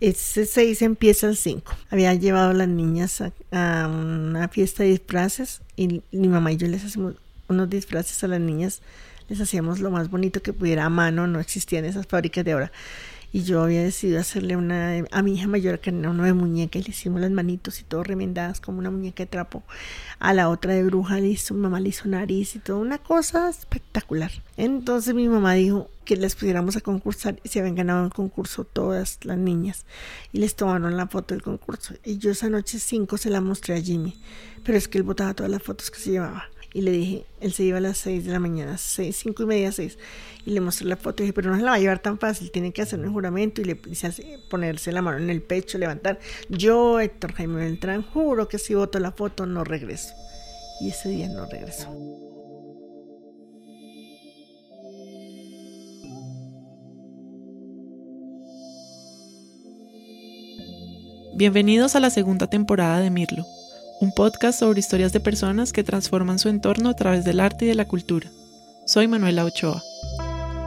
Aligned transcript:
Ese 0.00 0.46
6 0.46 0.82
empieza 0.82 1.26
el 1.26 1.36
5. 1.36 1.74
Había 1.90 2.14
llevado 2.14 2.50
a 2.50 2.54
las 2.54 2.68
niñas 2.68 3.20
a, 3.20 3.88
una 3.88 4.48
fiesta 4.48 4.84
de 4.84 4.90
disfraces 4.90 5.60
y 5.76 6.02
mi 6.12 6.28
mamá 6.28 6.52
y 6.52 6.56
yo 6.56 6.68
les 6.68 6.84
hacemos 6.84 7.14
unos 7.48 7.68
disfraces 7.68 8.22
a 8.22 8.28
las 8.28 8.40
niñas. 8.40 8.80
Les 9.28 9.40
hacíamos 9.40 9.80
lo 9.80 9.90
más 9.90 10.08
bonito 10.08 10.40
que 10.40 10.52
pudiera 10.52 10.84
a 10.84 10.88
mano, 10.88 11.26
no 11.26 11.40
existían 11.40 11.84
esas 11.84 12.06
fábricas 12.06 12.44
de 12.44 12.52
ahora 12.52 12.72
y 13.32 13.42
yo 13.42 13.62
había 13.62 13.82
decidido 13.82 14.20
hacerle 14.20 14.56
una 14.56 15.04
a 15.10 15.22
mi 15.22 15.34
hija 15.34 15.46
mayor 15.46 15.80
que 15.80 15.90
era 15.90 16.10
una 16.10 16.32
muñeca 16.34 16.78
y 16.78 16.82
le 16.82 16.90
hicimos 16.90 17.20
las 17.20 17.30
manitos 17.30 17.80
y 17.80 17.84
todo 17.84 18.02
remendadas 18.02 18.60
como 18.60 18.78
una 18.78 18.90
muñeca 18.90 19.22
de 19.22 19.26
trapo 19.26 19.62
a 20.18 20.32
la 20.32 20.48
otra 20.48 20.74
de 20.74 20.84
bruja 20.84 21.20
le 21.20 21.28
hizo 21.28 21.54
mamá 21.54 21.80
le 21.80 21.90
hizo 21.90 22.08
nariz 22.08 22.56
y 22.56 22.58
todo 22.58 22.78
una 22.78 22.98
cosa 22.98 23.48
espectacular. 23.48 24.30
Entonces 24.56 25.14
mi 25.14 25.28
mamá 25.28 25.54
dijo 25.54 25.90
que 26.04 26.16
les 26.16 26.34
pudiéramos 26.34 26.76
a 26.76 26.80
concursar 26.80 27.38
y 27.44 27.48
se 27.48 27.60
habían 27.60 27.74
ganado 27.74 28.04
el 28.04 28.12
concurso 28.12 28.64
todas 28.64 29.18
las 29.22 29.38
niñas 29.38 29.84
y 30.32 30.38
les 30.38 30.56
tomaron 30.56 30.96
la 30.96 31.06
foto 31.06 31.34
del 31.34 31.42
concurso. 31.42 31.94
Y 32.04 32.18
yo 32.18 32.30
esa 32.30 32.48
noche 32.48 32.78
5 32.78 33.18
se 33.18 33.30
la 33.30 33.40
mostré 33.40 33.76
a 33.76 33.80
Jimmy 33.80 34.16
pero 34.64 34.76
es 34.76 34.88
que 34.88 34.98
él 34.98 35.04
botaba 35.04 35.34
todas 35.34 35.50
las 35.50 35.62
fotos 35.62 35.90
que 35.90 35.98
se 35.98 36.10
llevaba 36.10 36.48
y 36.72 36.82
le 36.82 36.90
dije, 36.90 37.24
él 37.40 37.52
se 37.52 37.64
iba 37.64 37.78
a 37.78 37.80
las 37.80 37.98
6 37.98 38.26
de 38.26 38.32
la 38.32 38.38
mañana, 38.38 38.76
6, 38.76 39.16
5 39.16 39.42
y 39.42 39.46
media, 39.46 39.72
6, 39.72 39.98
y 40.44 40.50
le 40.50 40.60
mostré 40.60 40.86
la 40.86 40.96
foto 40.96 41.22
y 41.22 41.26
dije, 41.26 41.32
pero 41.32 41.50
no 41.50 41.56
se 41.56 41.62
la 41.62 41.70
va 41.70 41.76
a 41.76 41.80
llevar 41.80 42.00
tan 42.00 42.18
fácil, 42.18 42.50
tiene 42.50 42.72
que 42.72 42.82
hacer 42.82 43.00
un 43.00 43.12
juramento 43.12 43.60
y 43.60 43.64
le 43.64 43.80
ponerse 44.50 44.92
la 44.92 45.00
mano 45.00 45.18
en 45.18 45.30
el 45.30 45.42
pecho, 45.42 45.78
levantar. 45.78 46.18
Yo, 46.50 47.00
Héctor 47.00 47.32
Jaime 47.32 47.56
Beltrán, 47.64 48.02
juro 48.02 48.48
que 48.48 48.58
si 48.58 48.74
voto 48.74 48.98
la 48.98 49.12
foto 49.12 49.46
no 49.46 49.64
regreso. 49.64 50.12
Y 50.80 50.90
ese 50.90 51.08
día 51.08 51.28
no 51.28 51.46
regresó. 51.46 51.88
Bienvenidos 61.34 61.94
a 61.94 62.00
la 62.00 62.10
segunda 62.10 62.48
temporada 62.48 63.00
de 63.00 63.10
Mirlo 63.10 63.46
un 64.00 64.12
podcast 64.12 64.60
sobre 64.60 64.78
historias 64.78 65.12
de 65.12 65.20
personas 65.20 65.72
que 65.72 65.82
transforman 65.82 66.38
su 66.38 66.48
entorno 66.48 66.88
a 66.88 66.94
través 66.94 67.24
del 67.24 67.40
arte 67.40 67.64
y 67.64 67.68
de 67.68 67.74
la 67.74 67.86
cultura. 67.86 68.30
Soy 68.86 69.08
Manuela 69.08 69.44
Ochoa. 69.44 69.82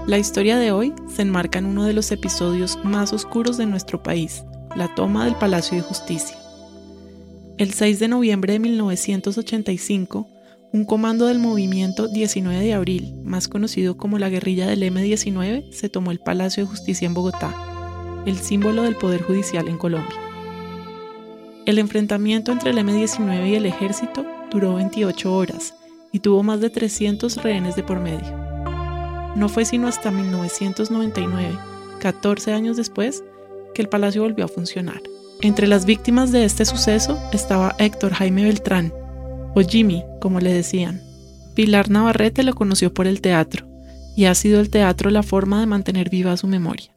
La 0.05 0.17
historia 0.17 0.57
de 0.57 0.71
hoy 0.71 0.93
se 1.13 1.21
enmarca 1.21 1.59
en 1.59 1.65
uno 1.65 1.85
de 1.85 1.93
los 1.93 2.11
episodios 2.11 2.77
más 2.83 3.13
oscuros 3.13 3.57
de 3.57 3.65
nuestro 3.65 4.03
país, 4.03 4.43
la 4.75 4.93
toma 4.95 5.25
del 5.25 5.35
Palacio 5.35 5.77
de 5.77 5.83
Justicia. 5.83 6.37
El 7.57 7.73
6 7.73 7.99
de 7.99 8.07
noviembre 8.09 8.53
de 8.53 8.59
1985, 8.59 10.27
un 10.73 10.85
comando 10.85 11.27
del 11.27 11.39
movimiento 11.39 12.07
19 12.07 12.59
de 12.59 12.73
abril, 12.73 13.13
más 13.23 13.47
conocido 13.47 13.95
como 13.95 14.19
la 14.19 14.29
guerrilla 14.29 14.67
del 14.67 14.83
M-19, 14.83 15.71
se 15.71 15.89
tomó 15.89 16.11
el 16.11 16.19
Palacio 16.19 16.63
de 16.63 16.69
Justicia 16.69 17.05
en 17.05 17.13
Bogotá, 17.13 17.53
el 18.25 18.37
símbolo 18.37 18.83
del 18.83 18.95
Poder 18.95 19.21
Judicial 19.21 19.67
en 19.67 19.77
Colombia. 19.77 20.30
El 21.65 21.77
enfrentamiento 21.77 22.51
entre 22.51 22.71
el 22.71 22.79
M-19 22.79 23.49
y 23.49 23.55
el 23.55 23.67
ejército 23.67 24.25
duró 24.49 24.75
28 24.75 25.31
horas 25.31 25.75
y 26.11 26.19
tuvo 26.19 26.41
más 26.41 26.59
de 26.59 26.71
300 26.71 27.37
rehenes 27.43 27.75
de 27.75 27.83
por 27.83 27.99
medio. 27.99 28.35
No 29.35 29.47
fue 29.47 29.63
sino 29.65 29.87
hasta 29.87 30.09
1999, 30.09 31.57
14 31.99 32.53
años 32.53 32.77
después, 32.77 33.23
que 33.75 33.83
el 33.83 33.89
palacio 33.89 34.23
volvió 34.23 34.45
a 34.45 34.49
funcionar. 34.49 35.01
Entre 35.41 35.67
las 35.67 35.85
víctimas 35.85 36.31
de 36.31 36.45
este 36.45 36.65
suceso 36.65 37.21
estaba 37.31 37.75
Héctor 37.77 38.13
Jaime 38.13 38.43
Beltrán, 38.43 38.91
o 39.53 39.61
Jimmy, 39.61 40.03
como 40.19 40.39
le 40.39 40.51
decían. 40.51 41.01
Pilar 41.53 41.91
Navarrete 41.91 42.41
lo 42.43 42.55
conoció 42.55 42.91
por 42.91 43.05
el 43.05 43.21
teatro, 43.21 43.67
y 44.15 44.25
ha 44.25 44.33
sido 44.33 44.59
el 44.59 44.71
teatro 44.71 45.11
la 45.11 45.23
forma 45.23 45.59
de 45.59 45.67
mantener 45.67 46.09
viva 46.09 46.35
su 46.37 46.47
memoria. 46.47 46.90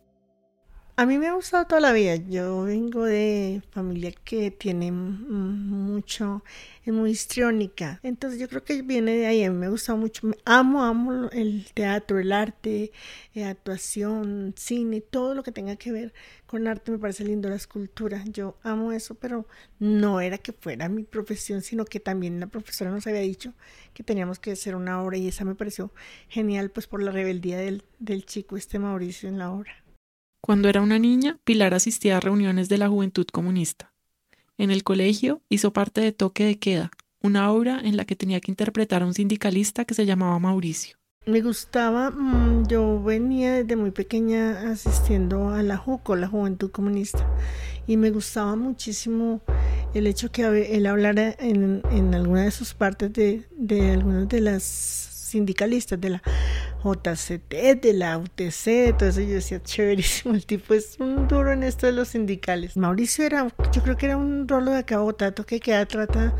A 0.97 1.07
mí 1.07 1.19
me 1.19 1.27
ha 1.27 1.33
gustado 1.33 1.67
toda 1.67 1.81
la 1.81 1.93
vida. 1.93 2.15
Yo 2.15 2.63
vengo 2.63 3.05
de 3.05 3.63
familia 3.73 4.13
que 4.13 4.53
tiene 4.53 4.93
mucho, 4.93 6.45
es 6.85 6.95
muy 6.95 7.11
histriónica. 7.11 7.99
Entonces 8.05 8.39
yo 8.39 8.49
creo 8.49 8.63
que 8.63 8.83
viene 8.83 9.17
de 9.17 9.27
ahí. 9.27 9.43
A 9.43 9.51
mí 9.51 9.59
me 9.59 9.67
ha 9.67 9.71
gustado 9.71 9.99
mucho. 9.99 10.31
Amo, 10.45 10.85
amo 10.85 11.31
el 11.33 11.67
teatro, 11.75 12.21
el 12.21 12.31
arte, 12.31 12.93
eh, 13.35 13.45
actuación, 13.45 14.55
cine, 14.57 15.01
todo 15.01 15.35
lo 15.35 15.43
que 15.43 15.51
tenga 15.51 15.75
que 15.75 15.91
ver 15.91 16.15
con 16.47 16.69
arte. 16.69 16.93
Me 16.93 16.99
parece 16.99 17.25
lindo 17.25 17.49
la 17.49 17.57
escultura. 17.57 18.23
Yo 18.27 18.57
amo 18.63 18.93
eso, 18.93 19.17
pero 19.17 19.49
no 19.81 20.21
era 20.21 20.39
que 20.39 20.53
fuera 20.53 20.89
mi 20.89 21.03
profesión, 21.03 21.63
sino 21.63 21.85
que 21.85 21.99
también 21.99 22.39
la 22.39 22.47
profesora 22.47 22.93
nos 22.93 23.05
había 23.09 23.23
dicho 23.23 23.53
que 23.95 24.05
teníamos 24.05 24.39
que 24.39 24.53
hacer 24.53 24.77
una 24.77 25.03
obra 25.03 25.17
y 25.17 25.27
esa 25.27 25.45
me 25.45 25.57
pareció 25.57 25.93
genial, 26.29 26.71
pues 26.71 26.87
por 26.87 27.03
la 27.03 27.11
rebeldía 27.11 27.59
del, 27.59 27.83
del 27.99 28.25
chico 28.27 28.57
este 28.57 28.79
Mauricio 28.79 29.29
en 29.29 29.39
la 29.39 29.51
obra. 29.51 29.84
Cuando 30.45 30.69
era 30.69 30.83
una 30.83 30.99
niña, 30.99 31.39
Pilar 31.45 31.73
asistía 31.73 32.19
a 32.19 32.21
reuniones 32.21 32.69
de 32.69 32.77
la 32.77 32.91
Juventud 32.91 33.25
Comunista. 33.33 33.95
En 34.59 34.71
el 34.71 34.85
colegio 34.85 35.41
hizo 35.49 35.73
parte 35.73 36.03
de 36.03 36.13
Toque 36.13 36.45
de 36.45 36.59
Queda, 36.59 36.91
una 37.23 37.51
obra 37.51 37.81
en 37.83 37.97
la 37.97 38.05
que 38.05 38.15
tenía 38.15 38.41
que 38.41 38.51
interpretar 38.51 39.03
a 39.03 39.07
un 39.07 39.15
sindicalista 39.15 39.87
que 39.87 39.95
se 39.95 40.05
llamaba 40.05 40.39
Mauricio. 40.39 40.99
Me 41.25 41.41
gustaba, 41.41 42.11
mm, 42.11 42.67
yo 42.67 43.03
venía 43.03 43.55
desde 43.55 43.75
muy 43.75 43.91
pequeña 43.91 44.71
asistiendo 44.71 45.49
a 45.49 45.63
la 45.63 45.79
JUCO, 45.79 46.15
la 46.15 46.29
Juventud 46.29 46.71
Comunista, 46.71 47.27
y 47.87 47.97
me 47.97 48.11
gustaba 48.11 48.55
muchísimo 48.55 49.41
el 49.95 50.07
hecho 50.07 50.31
que 50.31 50.43
él 50.77 50.87
hablara 50.87 51.35
en, 51.39 51.81
alguna 52.13 52.43
de 52.43 52.51
sus 52.51 52.75
partes 52.75 53.11
de, 53.15 53.49
de 53.57 53.93
algunas 53.93 54.29
de 54.29 54.43
las 54.43 55.14
sindicalistas 55.35 56.01
de 56.01 56.11
la 56.11 56.23
JCT, 56.83 57.81
de 57.83 57.93
la 57.93 58.19
UTC, 58.19 58.67
entonces 58.89 59.27
yo 59.27 59.35
decía, 59.35 59.63
chéverísimo, 59.63 60.35
el 60.35 60.47
tipo 60.47 60.75
es 60.75 60.97
un 61.01 61.29
duro 61.29 61.53
en 61.53 61.63
esto 61.63 61.87
de 61.87 61.93
los 61.93 62.09
sindicales. 62.09 62.77
Mauricio 62.77 63.25
era, 63.25 63.49
yo 63.73 63.83
creo 63.83 63.97
que 63.97 64.07
era 64.07 64.17
un 64.17 64.47
rolo 64.49 64.71
de 64.71 64.85
cabotato 64.85 65.45
que 65.45 65.61
queda 65.61 65.87
trata 65.87 66.35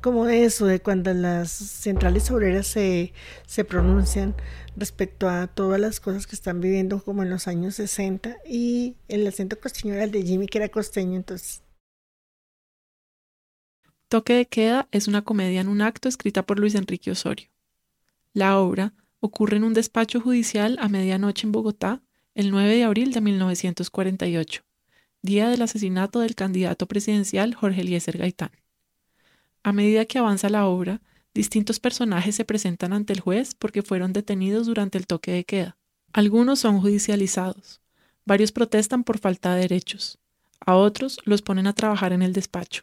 como 0.00 0.26
de 0.26 0.44
eso, 0.44 0.66
de 0.66 0.80
cuando 0.80 1.12
las 1.12 1.50
centrales 1.50 2.30
obreras 2.30 2.66
se, 2.68 3.12
se 3.46 3.64
pronuncian 3.64 4.34
respecto 4.76 5.28
a 5.28 5.48
todas 5.48 5.80
las 5.80 5.98
cosas 5.98 6.26
que 6.26 6.36
están 6.36 6.60
viviendo 6.60 7.02
como 7.02 7.22
en 7.24 7.30
los 7.30 7.48
años 7.48 7.74
60 7.74 8.36
y 8.48 8.94
el 9.08 9.26
acento 9.26 9.58
costeño 9.58 9.94
era 9.94 10.04
el 10.04 10.12
de 10.12 10.22
Jimmy 10.22 10.46
que 10.46 10.58
era 10.58 10.68
costeño, 10.68 11.16
entonces 11.16 11.62
Toque 14.08 14.34
de 14.34 14.46
Queda 14.46 14.86
es 14.92 15.08
una 15.08 15.22
comedia 15.22 15.60
en 15.60 15.68
un 15.68 15.82
acto 15.82 16.08
escrita 16.08 16.46
por 16.46 16.60
Luis 16.60 16.76
Enrique 16.76 17.10
Osorio. 17.10 17.48
La 18.36 18.58
obra 18.60 18.92
ocurre 19.20 19.56
en 19.56 19.64
un 19.64 19.72
despacho 19.72 20.20
judicial 20.20 20.76
a 20.78 20.90
medianoche 20.90 21.46
en 21.46 21.52
Bogotá, 21.52 22.02
el 22.34 22.50
9 22.50 22.76
de 22.76 22.84
abril 22.84 23.12
de 23.14 23.22
1948, 23.22 24.62
día 25.22 25.48
del 25.48 25.62
asesinato 25.62 26.20
del 26.20 26.34
candidato 26.34 26.86
presidencial 26.86 27.54
Jorge 27.54 27.80
Eliezer 27.80 28.18
Gaitán. 28.18 28.50
A 29.62 29.72
medida 29.72 30.04
que 30.04 30.18
avanza 30.18 30.50
la 30.50 30.66
obra, 30.66 31.00
distintos 31.32 31.80
personajes 31.80 32.34
se 32.34 32.44
presentan 32.44 32.92
ante 32.92 33.14
el 33.14 33.20
juez 33.20 33.54
porque 33.54 33.80
fueron 33.80 34.12
detenidos 34.12 34.66
durante 34.66 34.98
el 34.98 35.06
toque 35.06 35.32
de 35.32 35.44
queda. 35.44 35.78
Algunos 36.12 36.58
son 36.58 36.82
judicializados, 36.82 37.80
varios 38.26 38.52
protestan 38.52 39.02
por 39.02 39.16
falta 39.16 39.54
de 39.54 39.62
derechos, 39.62 40.18
a 40.60 40.76
otros 40.76 41.20
los 41.24 41.40
ponen 41.40 41.66
a 41.66 41.72
trabajar 41.72 42.12
en 42.12 42.20
el 42.20 42.34
despacho. 42.34 42.82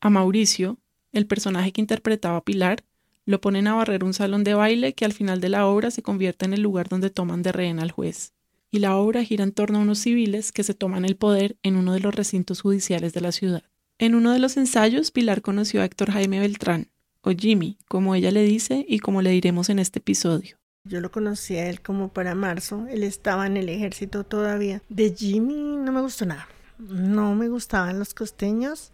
A 0.00 0.10
Mauricio, 0.10 0.78
el 1.10 1.26
personaje 1.26 1.72
que 1.72 1.80
interpretaba 1.80 2.36
a 2.36 2.44
Pilar, 2.44 2.84
lo 3.26 3.40
ponen 3.40 3.66
a 3.66 3.74
barrer 3.74 4.04
un 4.04 4.14
salón 4.14 4.44
de 4.44 4.54
baile 4.54 4.94
que 4.94 5.04
al 5.04 5.12
final 5.12 5.40
de 5.40 5.48
la 5.48 5.66
obra 5.66 5.90
se 5.90 6.02
convierte 6.02 6.46
en 6.46 6.54
el 6.54 6.62
lugar 6.62 6.88
donde 6.88 7.10
toman 7.10 7.42
de 7.42 7.52
rehén 7.52 7.80
al 7.80 7.90
juez. 7.90 8.32
Y 8.70 8.78
la 8.78 8.96
obra 8.96 9.24
gira 9.24 9.44
en 9.44 9.52
torno 9.52 9.78
a 9.78 9.82
unos 9.82 9.98
civiles 9.98 10.52
que 10.52 10.62
se 10.62 10.74
toman 10.74 11.04
el 11.04 11.16
poder 11.16 11.56
en 11.62 11.76
uno 11.76 11.92
de 11.92 12.00
los 12.00 12.14
recintos 12.14 12.60
judiciales 12.60 13.12
de 13.12 13.20
la 13.20 13.32
ciudad. 13.32 13.64
En 13.98 14.14
uno 14.14 14.32
de 14.32 14.38
los 14.38 14.56
ensayos, 14.56 15.10
Pilar 15.10 15.42
conoció 15.42 15.82
a 15.82 15.84
Héctor 15.84 16.10
Jaime 16.12 16.40
Beltrán, 16.40 16.88
o 17.22 17.30
Jimmy, 17.30 17.78
como 17.88 18.14
ella 18.14 18.30
le 18.30 18.42
dice 18.42 18.84
y 18.88 19.00
como 19.00 19.22
le 19.22 19.30
diremos 19.30 19.70
en 19.70 19.80
este 19.80 19.98
episodio. 19.98 20.56
Yo 20.84 21.00
lo 21.00 21.10
conocí 21.10 21.56
a 21.56 21.68
él 21.68 21.80
como 21.80 22.12
para 22.12 22.36
marzo, 22.36 22.86
él 22.88 23.02
estaba 23.02 23.46
en 23.46 23.56
el 23.56 23.68
ejército 23.68 24.22
todavía. 24.22 24.82
De 24.88 25.12
Jimmy 25.12 25.76
no 25.78 25.90
me 25.90 26.00
gustó 26.00 26.26
nada, 26.26 26.46
no 26.78 27.34
me 27.34 27.48
gustaban 27.48 27.98
los 27.98 28.14
costeños 28.14 28.92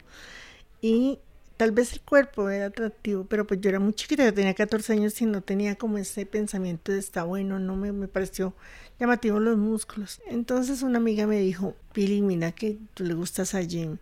y 0.81 1.19
Tal 1.63 1.71
vez 1.71 1.93
el 1.93 2.01
cuerpo 2.01 2.51
era 2.51 2.67
atractivo, 2.67 3.25
pero 3.25 3.47
pues 3.47 3.61
yo 3.61 3.69
era 3.69 3.79
muy 3.79 3.95
chiquita, 3.95 4.25
yo 4.25 4.35
tenía 4.35 4.53
14 4.53 4.95
años 4.95 5.23
y 5.23 5.27
no 5.27 5.43
tenía 5.43 5.77
como 5.77 5.97
ese 5.97 6.27
pensamiento 6.27 6.91
de 6.91 6.99
está 6.99 7.23
bueno, 7.23 7.61
no 7.61 7.77
me, 7.77 7.93
me 7.93 8.09
pareció 8.09 8.53
llamativo 8.99 9.39
los 9.39 9.57
músculos. 9.57 10.21
Entonces 10.27 10.83
una 10.83 10.99
amiga 10.99 11.25
me 11.29 11.39
dijo, 11.39 11.77
Pili, 11.93 12.21
mira 12.21 12.51
que 12.51 12.79
tú 12.95 13.05
le 13.05 13.15
gustas 13.15 13.55
a 13.55 13.63
Jim. 13.63 13.99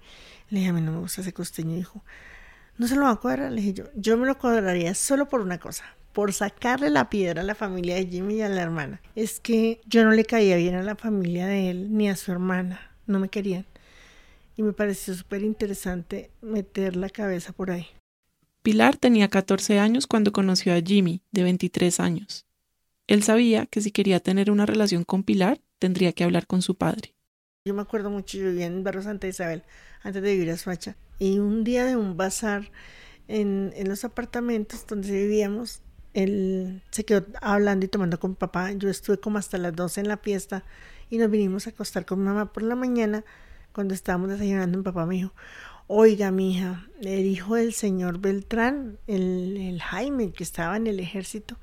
Le 0.49 0.61
dije, 0.61 0.71
a 0.71 0.73
mí 0.73 0.81
no 0.81 0.93
me 0.93 1.01
gusta 1.01 1.21
ese 1.21 1.35
costeño. 1.35 1.77
Dijo, 1.77 2.03
¿no 2.79 2.89
se 2.89 2.97
lo 2.97 3.03
va 3.03 3.11
a 3.11 3.17
cuadrar? 3.17 3.53
Le 3.53 3.61
dije 3.61 3.75
yo, 3.75 3.85
yo 3.95 4.17
me 4.17 4.27
lo 4.27 4.39
cuadraría 4.39 4.95
solo 4.95 5.29
por 5.29 5.43
una 5.43 5.59
cosa, 5.59 5.85
por 6.15 6.33
sacarle 6.33 6.89
la 6.89 7.11
piedra 7.11 7.43
a 7.43 7.45
la 7.45 7.55
familia 7.55 7.97
de 7.97 8.07
Jimmy 8.07 8.37
y 8.37 8.41
a 8.41 8.49
la 8.49 8.63
hermana. 8.63 9.03
Es 9.17 9.39
que 9.39 9.83
yo 9.85 10.03
no 10.03 10.13
le 10.13 10.25
caía 10.25 10.57
bien 10.57 10.77
a 10.77 10.83
la 10.83 10.97
familia 10.97 11.47
de 11.47 11.69
él 11.69 11.95
ni 11.95 12.09
a 12.09 12.17
su 12.17 12.33
hermana, 12.33 12.91
no 13.07 13.19
me 13.19 13.29
querían 13.29 13.67
y 14.57 14.63
me 14.63 14.73
pareció 14.73 15.15
súper 15.15 15.43
interesante 15.43 16.31
meter 16.41 16.97
la 16.97 17.09
cabeza 17.09 17.53
por 17.53 17.71
ahí. 17.71 17.87
Pilar 18.63 18.97
tenía 18.97 19.29
14 19.29 19.79
años 19.79 20.07
cuando 20.07 20.33
conoció 20.33 20.75
a 20.75 20.81
Jimmy, 20.81 21.23
de 21.31 21.43
23 21.45 21.99
años. 22.01 22.47
Él 23.07 23.23
sabía 23.23 23.67
que 23.67 23.81
si 23.81 23.91
quería 23.91 24.21
tener 24.21 24.51
una 24.51 24.67
relación 24.67 25.05
con 25.05 25.25
Pilar, 25.25 25.61
tendría 25.79 26.13
que 26.13 26.25
hablar 26.25 26.47
con 26.47 26.63
su 26.63 26.75
padre. 26.75 27.15
Yo 27.65 27.75
me 27.75 27.83
acuerdo 27.83 28.11
mucho, 28.11 28.39
yo 28.39 28.47
vivía 28.47 28.67
en 28.67 28.85
Barrio 28.85 29.03
Santa 29.03 29.27
Isabel 29.27 29.63
antes 30.03 30.23
de 30.23 30.33
vivir 30.33 30.51
a 30.51 30.57
Suacha. 30.57 30.97
Y 31.19 31.39
un 31.39 31.65
día 31.65 31.85
de 31.85 31.97
un 31.97 32.17
bazar 32.17 32.71
en, 33.29 33.73
en 33.77 33.89
los 33.89 34.05
apartamentos 34.05 34.87
donde 34.87 35.11
vivíamos, 35.11 35.83
él 36.15 36.83
se 36.91 37.05
quedó 37.05 37.27
hablando 37.41 37.87
y 37.87 37.89
tomando 37.89 38.21
con 38.21 38.35
papá. 38.35 38.73
Yo 38.73 38.89
estuve 38.89 39.19
como 39.19 39.39
hasta 39.39 39.59
las 39.59 39.75
12 39.75 40.01
en 40.01 40.09
la 40.09 40.17
fiesta 40.19 40.65
y 41.09 41.19
nos 41.19 41.31
vinimos 41.31 41.67
a 41.67 41.71
acostar 41.71 42.07
con 42.07 42.23
mamá 42.23 42.53
por 42.53 42.63
la 42.63 42.75
mañana. 42.75 43.25
Cuando 43.73 43.95
estábamos 43.95 44.31
desayunando, 44.31 44.79
mi 44.79 44.85
papá 44.85 45.07
me 45.07 45.17
dijo, 45.17 45.33
oiga, 45.87 46.31
mi 46.31 46.55
hija, 46.55 46.89
el 47.01 47.27
hijo 47.27 47.55
del 47.55 47.73
señor 47.73 48.19
Beltrán, 48.19 48.99
el, 49.07 49.57
el 49.57 49.83
Jaime, 49.83 50.33
que 50.33 50.45
estaba 50.45 50.77
en 50.77 50.87
el 50.87 51.01
ejército, 51.01 51.57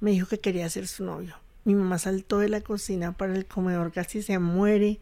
me 0.00 0.12
dijo 0.12 0.26
que 0.26 0.40
quería 0.40 0.68
ser 0.68 0.86
su 0.86 1.04
novio. 1.04 1.36
Mi 1.64 1.74
mamá 1.74 1.98
saltó 1.98 2.38
de 2.38 2.48
la 2.48 2.60
cocina 2.60 3.16
para 3.16 3.34
el 3.34 3.46
comedor, 3.46 3.90
casi 3.90 4.22
se 4.22 4.38
muere. 4.38 5.00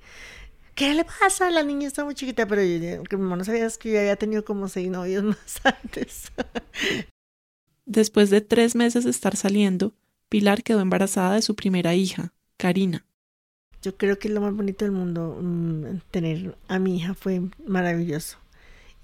¿Qué 0.75 0.95
le 0.95 1.05
pasa? 1.05 1.51
La 1.51 1.63
niña 1.63 1.87
está 1.87 2.05
muy 2.05 2.15
chiquita, 2.15 2.47
pero 2.47 2.63
yo, 2.63 3.05
que 3.05 3.17
mi 3.17 3.23
mamá 3.23 3.37
no 3.37 3.45
sabía 3.45 3.69
que 3.79 3.93
yo 3.93 3.99
había 3.99 4.17
tenido 4.17 4.45
como 4.45 4.69
seis 4.69 4.91
novios 4.91 5.23
más 5.25 5.61
antes. 5.63 6.33
Después 7.85 8.31
de 8.31 8.41
tres 8.41 8.75
meses 8.75 9.05
de 9.05 9.11
estar 9.11 9.37
saliendo, 9.37 9.93
Pilar 10.31 10.63
quedó 10.63 10.81
embarazada 10.81 11.35
de 11.35 11.43
su 11.43 11.55
primera 11.55 11.95
hija, 11.95 12.33
Karina. 12.57 13.05
Yo 13.85 13.95
creo 13.99 14.19
que 14.19 14.31
lo 14.31 14.41
más 14.41 14.55
bonito 14.55 14.87
del 14.87 14.93
mundo, 14.93 15.39
mm, 15.43 16.01
tener 16.11 16.57
a 16.69 16.79
mi 16.79 16.97
hija 16.97 17.13
fue 17.13 17.43
maravilloso. 17.67 18.39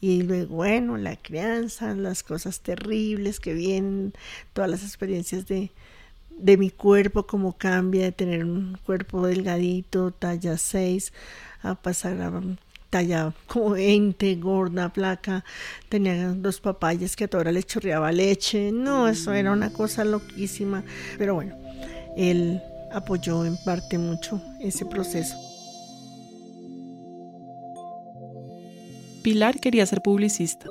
Y 0.00 0.23
luego, 0.23 0.56
bueno, 0.56 0.97
la 0.97 1.17
crianza, 1.17 1.94
las 1.94 2.23
cosas 2.23 2.61
terribles 2.61 3.41
que 3.41 3.53
vienen, 3.53 4.15
todas 4.55 4.71
las 4.71 4.82
experiencias 4.82 5.47
de, 5.47 5.71
de 6.31 6.56
mi 6.56 6.71
cuerpo, 6.71 7.27
cómo 7.27 7.59
cambia 7.59 8.05
de 8.05 8.12
tener 8.12 8.43
un 8.43 8.79
cuerpo 8.87 9.27
delgadito, 9.27 10.12
talla 10.12 10.56
6, 10.56 11.12
a 11.62 11.75
pasar 11.75 12.23
a 12.23 12.41
talla 12.88 13.35
como 13.47 13.73
20, 13.73 14.35
gorda, 14.37 14.88
placa, 14.94 15.44
tenía 15.91 16.29
dos 16.29 16.59
papayas 16.59 17.17
que 17.17 17.25
a 17.25 17.29
toda 17.29 17.43
hora 17.43 17.53
le 17.53 17.62
chorreaba 17.62 18.12
leche, 18.12 18.73
no, 18.73 19.09
eso 19.09 19.35
era 19.35 19.53
una 19.53 19.75
cosa 19.75 20.06
loquísima, 20.06 20.85
pero 21.19 21.35
bueno, 21.35 21.55
él 22.17 22.62
apoyó 22.93 23.45
en 23.45 23.57
parte 23.57 23.99
mucho 23.99 24.41
ese 24.61 24.85
proceso. 24.87 25.37
Pilar 29.23 29.61
quería 29.61 29.85
ser 29.85 30.01
publicista, 30.01 30.67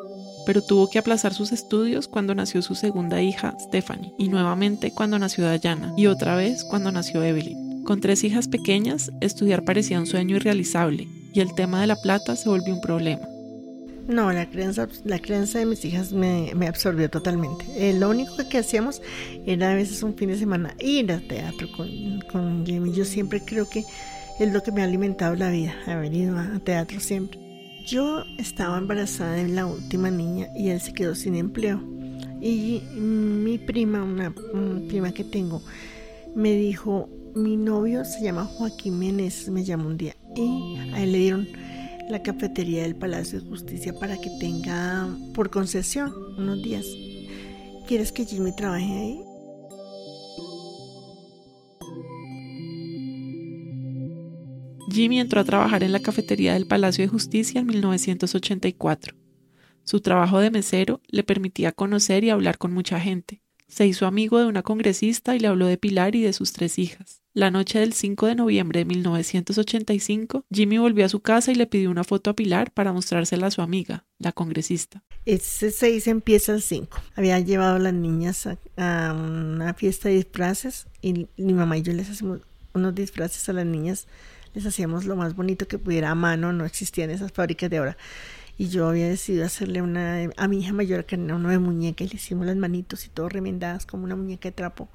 pero 0.45 0.63
tuvo 0.63 0.89
que 0.89 0.97
aplazar 0.97 1.33
sus 1.33 1.51
estudios 1.51 2.07
cuando 2.07 2.33
nació 2.33 2.61
su 2.61 2.73
segunda 2.73 3.21
hija, 3.21 3.55
Stephanie, 3.59 4.13
y 4.17 4.29
nuevamente 4.29 4.91
cuando 4.91 5.19
nació 5.19 5.45
Dayana, 5.45 5.93
y 5.95 6.07
otra 6.07 6.35
vez 6.35 6.63
cuando 6.63 6.91
nació 6.91 7.23
Evelyn. 7.23 7.83
Con 7.83 8.01
tres 8.01 8.23
hijas 8.23 8.47
pequeñas, 8.47 9.11
estudiar 9.21 9.63
parecía 9.63 9.99
un 9.99 10.07
sueño 10.07 10.37
irrealizable, 10.37 11.07
y 11.33 11.39
el 11.39 11.53
tema 11.53 11.81
de 11.81 11.87
la 11.87 11.95
plata 11.95 12.35
se 12.35 12.49
volvió 12.49 12.73
un 12.73 12.81
problema. 12.81 13.27
No, 14.09 14.33
la 14.33 14.49
crianza, 14.49 14.87
la 15.05 15.19
crianza 15.19 15.59
de 15.59 15.67
mis 15.67 15.85
hijas 15.85 16.11
me, 16.13 16.51
absorbió 16.67 17.11
totalmente. 17.11 17.63
Eh, 17.77 17.93
lo 17.93 18.09
único 18.09 18.33
que 18.49 18.57
hacíamos 18.57 19.03
era 19.45 19.71
a 19.71 19.75
veces 19.75 20.01
un 20.01 20.15
fin 20.15 20.29
de 20.29 20.37
semana 20.37 20.73
ir 20.79 21.11
al 21.11 21.21
teatro 21.27 21.67
con, 21.77 21.87
con 22.31 22.65
Jimmy. 22.65 22.91
Yo 22.91 23.05
siempre 23.05 23.39
creo 23.45 23.69
que 23.69 23.85
es 24.39 24.51
lo 24.51 24.63
que 24.63 24.71
me 24.71 24.81
ha 24.81 24.85
alimentado 24.85 25.35
la 25.35 25.51
vida, 25.51 25.75
haber 25.85 26.11
ido 26.11 26.39
a 26.39 26.57
teatro 26.57 26.99
siempre. 26.99 27.39
Yo 27.85 28.23
estaba 28.39 28.79
embarazada 28.79 29.33
de 29.33 29.47
la 29.47 29.67
última 29.67 30.09
niña 30.09 30.47
y 30.57 30.69
él 30.69 30.81
se 30.81 30.91
quedó 30.91 31.13
sin 31.13 31.35
empleo. 31.35 31.79
Y 32.41 32.81
mi 32.95 33.59
prima, 33.59 34.03
una, 34.03 34.33
prima 34.87 35.11
que 35.11 35.23
tengo, 35.23 35.61
me 36.35 36.53
dijo, 36.53 37.09
mi 37.35 37.57
novio 37.57 38.03
se 38.05 38.23
llama 38.23 38.45
Joaquín 38.45 38.97
Meneses, 38.97 39.49
me 39.49 39.63
llamó 39.63 39.87
un 39.87 39.97
día. 39.97 40.15
Y 40.35 40.77
a 40.93 41.03
él 41.03 41.11
le 41.11 41.17
dieron 41.19 41.47
la 42.09 42.23
cafetería 42.23 42.81
del 42.83 42.95
Palacio 42.95 43.39
de 43.39 43.47
Justicia 43.47 43.93
para 43.93 44.17
que 44.19 44.31
tenga 44.39 45.07
por 45.35 45.51
concesión 45.51 46.11
unos 46.37 46.61
días. 46.61 46.85
¿Quieres 47.87 48.11
que 48.11 48.25
Jimmy 48.25 48.55
trabaje 48.55 48.83
ahí? 48.83 49.21
Jimmy 54.91 55.19
entró 55.19 55.39
a 55.39 55.43
trabajar 55.43 55.83
en 55.83 55.91
la 55.91 55.99
cafetería 55.99 56.53
del 56.53 56.65
Palacio 56.65 57.03
de 57.03 57.09
Justicia 57.09 57.61
en 57.61 57.67
1984. 57.67 59.15
Su 59.83 60.01
trabajo 60.01 60.39
de 60.39 60.49
mesero 60.49 61.01
le 61.07 61.23
permitía 61.23 61.71
conocer 61.71 62.23
y 62.23 62.31
hablar 62.31 62.57
con 62.57 62.73
mucha 62.73 62.99
gente. 62.99 63.43
Se 63.67 63.85
hizo 63.85 64.07
amigo 64.07 64.39
de 64.39 64.47
una 64.47 64.63
congresista 64.63 65.35
y 65.35 65.39
le 65.39 65.47
habló 65.47 65.67
de 65.67 65.77
Pilar 65.77 66.15
y 66.15 66.21
de 66.23 66.33
sus 66.33 66.53
tres 66.53 66.79
hijas. 66.79 67.21
La 67.39 67.51
noche 67.51 67.79
del 67.79 67.93
5 67.93 68.27
de 68.27 68.35
noviembre 68.35 68.79
de 68.79 68.85
1985, 68.85 70.43
Jimmy 70.51 70.77
volvió 70.77 71.05
a 71.05 71.07
su 71.07 71.21
casa 71.21 71.53
y 71.53 71.55
le 71.55 71.67
pidió 71.67 71.89
una 71.89 72.03
foto 72.03 72.31
a 72.31 72.35
Pilar 72.35 72.73
para 72.73 72.91
mostrársela 72.91 73.47
a 73.47 73.51
su 73.51 73.61
amiga, 73.61 74.03
la 74.17 74.33
congresista. 74.33 75.05
Ese 75.25 75.71
6 75.71 76.07
empieza 76.07 76.51
el 76.51 76.61
5. 76.61 76.97
Había 77.15 77.39
llevado 77.39 77.77
a 77.77 77.79
las 77.79 77.93
niñas 77.93 78.45
a, 78.45 79.13
una 79.13 79.73
fiesta 79.73 80.09
de 80.09 80.15
disfraces 80.15 80.87
y 81.01 81.29
mi 81.37 81.53
mamá 81.53 81.77
y 81.77 81.81
yo 81.81 81.93
les 81.93 82.09
hacemos 82.09 82.41
unos 82.73 82.93
disfraces 82.93 83.47
a 83.47 83.53
las 83.53 83.65
niñas 83.65 84.05
les 84.53 84.65
hacíamos 84.65 85.05
lo 85.05 85.15
más 85.15 85.35
bonito 85.35 85.67
que 85.67 85.77
pudiera 85.77 86.09
a 86.09 86.15
mano, 86.15 86.51
no 86.53 86.65
existían 86.65 87.09
esas 87.09 87.31
fábricas 87.31 87.69
de 87.69 87.77
ahora. 87.77 87.97
Y 88.59 88.67
yo 88.67 88.89
había 88.89 89.07
decidido 89.07 89.45
hacerle 89.45 89.81
una 89.81 90.29
a 90.35 90.47
mi 90.49 90.59
hija 90.59 90.73
mayor 90.73 91.05
que 91.05 91.15
era 91.15 91.33
una 91.33 91.49
de 91.49 91.59
muñeca 91.59 92.03
y 92.03 92.09
le 92.09 92.15
hicimos 92.15 92.45
las 92.45 92.57
manitos 92.57 93.05
y 93.05 93.09
todo 93.09 93.29
remendadas 93.29 93.85
como 93.85 94.03
una 94.03 94.17
muñeca 94.17 94.49
de 94.49 94.51
trapo. 94.51 94.89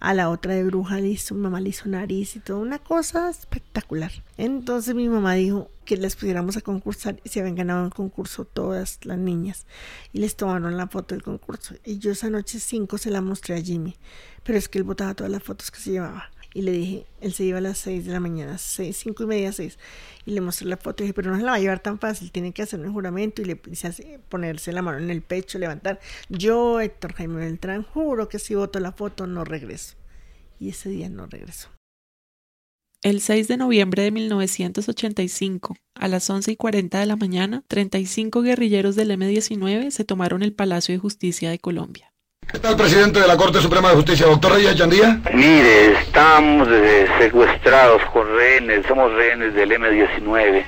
A 0.00 0.14
la 0.14 0.28
otra 0.28 0.54
de 0.54 0.64
bruja 0.64 0.98
le 0.98 1.10
hizo, 1.10 1.36
mamá 1.36 1.60
le 1.60 1.68
hizo 1.68 1.88
nariz 1.88 2.34
y 2.34 2.40
todo, 2.40 2.58
una 2.58 2.80
cosa 2.80 3.30
espectacular. 3.30 4.10
Entonces 4.36 4.96
mi 4.96 5.08
mamá 5.08 5.34
dijo 5.34 5.70
que 5.84 5.96
les 5.96 6.16
pudiéramos 6.16 6.56
a 6.56 6.60
concursar 6.60 7.20
y 7.22 7.28
se 7.28 7.38
habían 7.38 7.54
ganado 7.54 7.86
el 7.86 7.94
concurso 7.94 8.46
todas 8.46 8.98
las 9.04 9.18
niñas 9.18 9.64
y 10.12 10.18
les 10.18 10.34
tomaron 10.34 10.76
la 10.76 10.88
foto 10.88 11.14
del 11.14 11.22
concurso. 11.22 11.76
Y 11.84 11.98
yo 11.98 12.10
esa 12.10 12.30
noche 12.30 12.58
5 12.58 12.98
se 12.98 13.12
la 13.12 13.20
mostré 13.20 13.54
a 13.54 13.62
Jimmy, 13.62 13.94
pero 14.42 14.58
es 14.58 14.68
que 14.68 14.78
él 14.78 14.84
botaba 14.84 15.14
todas 15.14 15.30
las 15.30 15.44
fotos 15.44 15.70
que 15.70 15.78
se 15.78 15.92
llevaba 15.92 16.32
y 16.54 16.62
le 16.62 16.70
dije, 16.70 17.06
él 17.20 17.34
se 17.34 17.44
iba 17.44 17.58
a 17.58 17.60
las 17.60 17.78
6 17.78 18.06
de 18.06 18.12
la 18.12 18.20
mañana, 18.20 18.56
seis, 18.58 18.96
cinco 18.96 19.24
y 19.24 19.26
media, 19.26 19.52
6, 19.52 19.76
y 20.24 20.30
le 20.30 20.40
mostré 20.40 20.68
la 20.68 20.76
foto 20.76 21.02
y 21.02 21.06
dije, 21.06 21.14
pero 21.14 21.32
no 21.32 21.36
se 21.36 21.42
la 21.42 21.50
va 21.50 21.56
a 21.56 21.60
llevar 21.60 21.80
tan 21.80 21.98
fácil, 21.98 22.30
tiene 22.30 22.52
que 22.52 22.62
hacer 22.62 22.78
un 22.80 22.92
juramento 22.92 23.42
y 23.42 23.44
le 23.44 23.60
dice 23.66 24.20
ponerse 24.28 24.72
la 24.72 24.80
mano 24.80 24.98
en 24.98 25.10
el 25.10 25.20
pecho, 25.20 25.58
levantar. 25.58 25.98
Yo, 26.28 26.80
Héctor 26.80 27.14
Jaime 27.14 27.40
Beltrán, 27.40 27.82
juro 27.82 28.28
que 28.28 28.38
si 28.38 28.54
voto 28.54 28.78
la 28.78 28.92
foto 28.92 29.26
no 29.26 29.44
regreso. 29.44 29.96
Y 30.60 30.68
ese 30.68 30.88
día 30.88 31.08
no 31.08 31.26
regresó. 31.26 31.68
El 33.02 33.20
6 33.20 33.48
de 33.48 33.56
noviembre 33.58 34.02
de 34.02 34.12
1985, 34.12 35.76
a 35.94 36.08
las 36.08 36.30
11 36.30 36.52
y 36.52 36.56
40 36.56 37.00
de 37.00 37.06
la 37.06 37.16
mañana, 37.16 37.62
35 37.68 38.40
guerrilleros 38.40 38.96
del 38.96 39.10
M-19 39.10 39.90
se 39.90 40.04
tomaron 40.04 40.42
el 40.42 40.54
Palacio 40.54 40.94
de 40.94 41.00
Justicia 41.00 41.50
de 41.50 41.58
Colombia. 41.58 42.13
¿Qué 42.50 42.58
tal, 42.58 42.76
presidente 42.76 43.20
de 43.20 43.26
la 43.26 43.36
Corte 43.36 43.60
Suprema 43.60 43.90
de 43.90 43.96
Justicia, 43.96 44.26
doctor 44.26 44.52
Reyes 44.52 44.76
Yandía? 44.76 45.18
Mire, 45.32 45.92
estamos 46.00 46.68
eh, 46.70 47.06
secuestrados 47.18 48.02
con 48.12 48.26
rehenes, 48.36 48.86
somos 48.86 49.12
rehenes 49.12 49.54
del 49.54 49.72
M-19. 49.72 50.64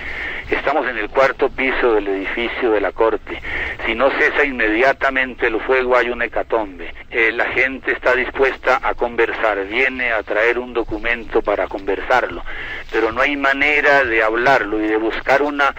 Estamos 0.51 0.89
en 0.89 0.97
el 0.97 1.09
cuarto 1.11 1.49
piso 1.49 1.95
del 1.95 2.07
edificio 2.07 2.71
de 2.71 2.81
la 2.81 2.93
Corte. 2.93 3.43
Si 3.85 3.97
no 3.97 4.11
cesa 4.13 4.45
inmediatamente 4.45 5.49
el 5.49 5.61
fuego 5.61 5.97
hay 5.97 6.09
una 6.09 6.27
hecatombe. 6.27 6.95
Eh, 7.11 7.33
la 7.33 7.47
gente 7.47 7.91
está 7.91 8.15
dispuesta 8.15 8.79
a 8.81 8.95
conversar, 8.95 9.65
viene 9.67 10.13
a 10.13 10.23
traer 10.23 10.61
un 10.61 10.73
documento 10.73 11.43
para 11.43 11.67
conversarlo, 11.67 12.45
pero 12.93 13.11
no 13.11 13.23
hay 13.23 13.37
manera 13.37 14.05
de 14.05 14.23
hablarlo 14.23 14.81
y 14.81 14.87
de 14.87 14.97
buscar 14.97 15.43
una 15.43 15.75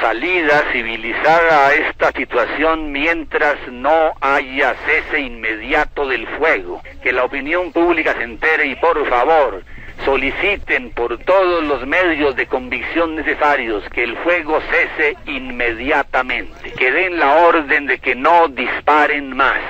salida 0.00 0.66
civilizada 0.72 1.66
a 1.66 1.74
esta 1.74 2.12
situación 2.12 2.92
mientras 2.92 3.56
no 3.72 4.12
haya 4.20 4.76
cese 4.86 5.20
inmediato 5.20 6.06
del 6.06 6.28
fuego. 6.38 6.80
Que 7.02 7.12
la 7.12 7.24
opinión 7.24 7.72
pública 7.72 8.14
se 8.14 8.22
entere 8.22 8.66
y 8.66 8.76
por 8.76 9.04
favor 9.08 9.64
soliciten 10.04 10.90
por 10.90 11.18
todos 11.18 11.64
los 11.64 11.86
medios 11.86 12.34
de 12.36 12.46
convicción 12.46 13.16
necesarios 13.16 13.82
que 13.90 14.04
el 14.04 14.16
fuego 14.18 14.60
cese 14.70 15.16
inmediatamente, 15.26 16.72
que 16.72 16.90
den 16.90 17.18
la 17.18 17.36
orden 17.36 17.86
de 17.86 17.98
que 17.98 18.14
no 18.14 18.48
disparen 18.48 19.36
más. 19.36 19.60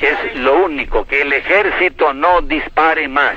Es 0.00 0.36
lo 0.36 0.64
único, 0.64 1.04
que 1.06 1.22
el 1.22 1.32
ejército 1.32 2.12
no 2.12 2.40
dispare 2.42 3.08
más. 3.08 3.34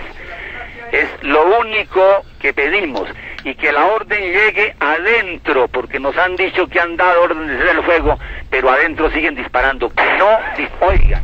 Es 0.92 1.08
lo 1.22 1.60
único 1.60 2.24
que 2.40 2.54
pedimos 2.54 3.08
y 3.44 3.56
que 3.56 3.72
la 3.72 3.86
orden 3.86 4.22
llegue 4.22 4.76
adentro, 4.80 5.68
porque 5.68 6.00
nos 6.00 6.18
han 6.18 6.36
dicho 6.36 6.68
que 6.68 6.80
han 6.80 6.98
dado 6.98 7.24
orden 7.24 7.48
de 7.48 7.58
cese 7.58 7.72
el 7.72 7.84
fuego, 7.84 8.18
pero 8.50 8.70
adentro 8.70 9.10
siguen 9.12 9.36
disparando. 9.36 9.90
Que 9.90 10.04
no, 10.18 10.40
oigan, 10.82 11.24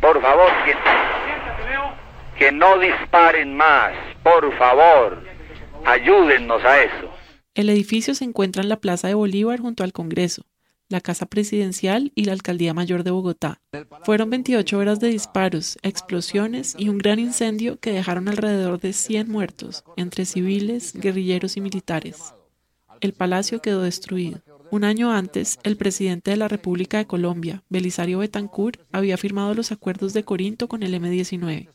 por 0.00 0.20
favor, 0.20 0.50
que 0.64 0.74
que 2.38 2.52
no 2.52 2.78
disparen 2.78 3.56
más, 3.56 3.92
por 4.22 4.56
favor, 4.58 5.22
ayúdennos 5.84 6.64
a 6.64 6.82
eso. 6.82 7.10
El 7.54 7.68
edificio 7.68 8.14
se 8.14 8.24
encuentra 8.24 8.62
en 8.62 8.68
la 8.68 8.80
Plaza 8.80 9.08
de 9.08 9.14
Bolívar 9.14 9.60
junto 9.60 9.84
al 9.84 9.92
Congreso, 9.92 10.46
la 10.88 11.00
Casa 11.00 11.26
Presidencial 11.26 12.12
y 12.14 12.24
la 12.24 12.32
Alcaldía 12.32 12.74
Mayor 12.74 13.02
de 13.02 13.10
Bogotá. 13.10 13.60
Fueron 14.04 14.30
28 14.30 14.78
horas 14.78 15.00
de 15.00 15.08
disparos, 15.08 15.78
explosiones 15.82 16.74
y 16.78 16.88
un 16.88 16.98
gran 16.98 17.18
incendio 17.18 17.78
que 17.80 17.92
dejaron 17.92 18.28
alrededor 18.28 18.80
de 18.80 18.92
100 18.92 19.28
muertos, 19.30 19.84
entre 19.96 20.24
civiles, 20.24 20.94
guerrilleros 20.94 21.56
y 21.56 21.60
militares. 21.60 22.34
el 23.00 23.14
palacio 23.14 23.60
quedó 23.60 23.82
destruido. 23.82 24.40
Un 24.70 24.84
año 24.84 25.12
antes, 25.12 25.58
el 25.64 25.76
presidente 25.76 26.30
de 26.30 26.36
la 26.36 26.46
República 26.46 26.98
de 26.98 27.06
Colombia, 27.06 27.64
Belisario 27.68 28.20
Betancourt, 28.20 28.80
había 28.92 29.16
firmado 29.16 29.54
los 29.54 29.72
acuerdos 29.72 30.12
de 30.12 30.24
Corinto 30.24 30.68
con 30.68 30.84
el 30.84 30.94
M-19. 30.94 31.68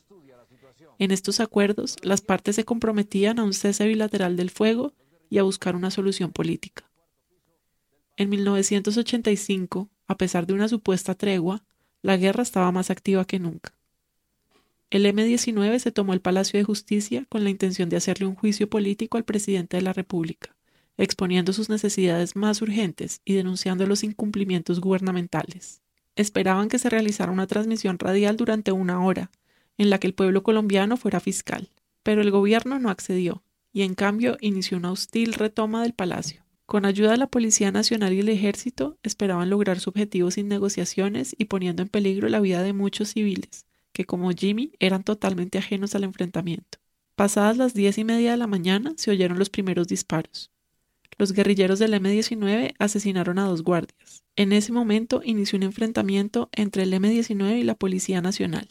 En 0.98 1.10
estos 1.12 1.40
acuerdos, 1.40 1.96
las 2.02 2.20
partes 2.20 2.56
se 2.56 2.64
comprometían 2.64 3.38
a 3.38 3.44
un 3.44 3.52
cese 3.52 3.86
bilateral 3.86 4.36
del 4.36 4.50
fuego 4.50 4.94
y 5.30 5.38
a 5.38 5.44
buscar 5.44 5.76
una 5.76 5.90
solución 5.90 6.32
política. 6.32 6.90
En 8.16 8.30
1985, 8.30 9.88
a 10.08 10.16
pesar 10.16 10.46
de 10.46 10.54
una 10.54 10.68
supuesta 10.68 11.14
tregua, 11.14 11.62
la 12.02 12.16
guerra 12.16 12.42
estaba 12.42 12.72
más 12.72 12.90
activa 12.90 13.24
que 13.24 13.38
nunca. 13.38 13.74
El 14.90 15.06
M-19 15.06 15.78
se 15.78 15.92
tomó 15.92 16.14
el 16.14 16.20
Palacio 16.20 16.58
de 16.58 16.64
Justicia 16.64 17.26
con 17.28 17.44
la 17.44 17.50
intención 17.50 17.88
de 17.90 17.96
hacerle 17.96 18.26
un 18.26 18.34
juicio 18.34 18.68
político 18.68 19.18
al 19.18 19.24
presidente 19.24 19.76
de 19.76 19.82
la 19.82 19.92
República, 19.92 20.56
exponiendo 20.96 21.52
sus 21.52 21.68
necesidades 21.68 22.34
más 22.34 22.62
urgentes 22.62 23.20
y 23.24 23.34
denunciando 23.34 23.86
los 23.86 24.02
incumplimientos 24.02 24.80
gubernamentales. 24.80 25.82
Esperaban 26.16 26.68
que 26.68 26.78
se 26.78 26.90
realizara 26.90 27.30
una 27.30 27.46
transmisión 27.46 27.98
radial 27.98 28.36
durante 28.36 28.72
una 28.72 29.04
hora, 29.04 29.30
en 29.78 29.90
la 29.90 29.98
que 29.98 30.06
el 30.06 30.14
pueblo 30.14 30.42
colombiano 30.42 30.96
fuera 30.96 31.20
fiscal, 31.20 31.70
pero 32.02 32.20
el 32.20 32.30
gobierno 32.30 32.78
no 32.78 32.90
accedió 32.90 33.42
y 33.72 33.82
en 33.82 33.94
cambio 33.94 34.36
inició 34.40 34.76
una 34.76 34.90
hostil 34.90 35.34
retoma 35.34 35.82
del 35.82 35.94
palacio. 35.94 36.44
Con 36.66 36.84
ayuda 36.84 37.12
de 37.12 37.16
la 37.16 37.28
Policía 37.28 37.72
Nacional 37.72 38.12
y 38.12 38.20
el 38.20 38.28
Ejército, 38.28 38.98
esperaban 39.02 39.48
lograr 39.48 39.80
su 39.80 39.88
objetivo 39.88 40.30
sin 40.30 40.48
negociaciones 40.48 41.34
y 41.38 41.46
poniendo 41.46 41.82
en 41.82 41.88
peligro 41.88 42.28
la 42.28 42.40
vida 42.40 42.62
de 42.62 42.74
muchos 42.74 43.08
civiles, 43.10 43.64
que 43.92 44.04
como 44.04 44.30
Jimmy 44.32 44.72
eran 44.78 45.02
totalmente 45.02 45.56
ajenos 45.56 45.94
al 45.94 46.04
enfrentamiento. 46.04 46.78
Pasadas 47.14 47.56
las 47.56 47.72
diez 47.72 47.96
y 47.98 48.04
media 48.04 48.32
de 48.32 48.36
la 48.36 48.46
mañana 48.46 48.92
se 48.96 49.10
oyeron 49.10 49.38
los 49.38 49.48
primeros 49.48 49.88
disparos. 49.88 50.50
Los 51.16 51.32
guerrilleros 51.32 51.78
del 51.78 51.94
M-19 51.94 52.74
asesinaron 52.78 53.38
a 53.38 53.46
dos 53.46 53.62
guardias. 53.62 54.22
En 54.36 54.52
ese 54.52 54.72
momento 54.72 55.22
inició 55.24 55.56
un 55.56 55.64
enfrentamiento 55.64 56.48
entre 56.52 56.84
el 56.84 56.92
M-19 56.92 57.58
y 57.58 57.64
la 57.64 57.74
Policía 57.74 58.20
Nacional. 58.20 58.68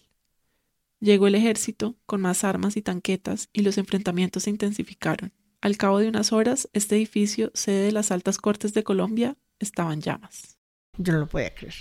Llegó 1.00 1.28
el 1.28 1.36
ejército 1.36 1.96
con 2.06 2.22
más 2.22 2.44
armas 2.44 2.76
y 2.76 2.82
tanquetas 2.82 3.50
y 3.54 3.62
los 3.62 3.78
enfrentamientos 3.78 4.44
se 4.44 4.50
intensificaron. 4.50 5.32
Al 5.62 5.78
cabo 5.78 6.00
de 6.00 6.08
unas 6.08 6.34
horas, 6.34 6.70
este 6.74 6.96
edificio, 6.96 7.52
sede 7.54 7.86
de 7.86 7.92
las 7.92 8.12
altas 8.12 8.38
cortes 8.38 8.74
de 8.74 8.84
Colombia, 8.84 9.38
estaba 9.60 9.94
en 9.94 10.02
llamas. 10.02 10.58
Yo 10.98 11.14
no 11.14 11.20
lo 11.20 11.28
podía 11.28 11.54
creer. 11.54 11.76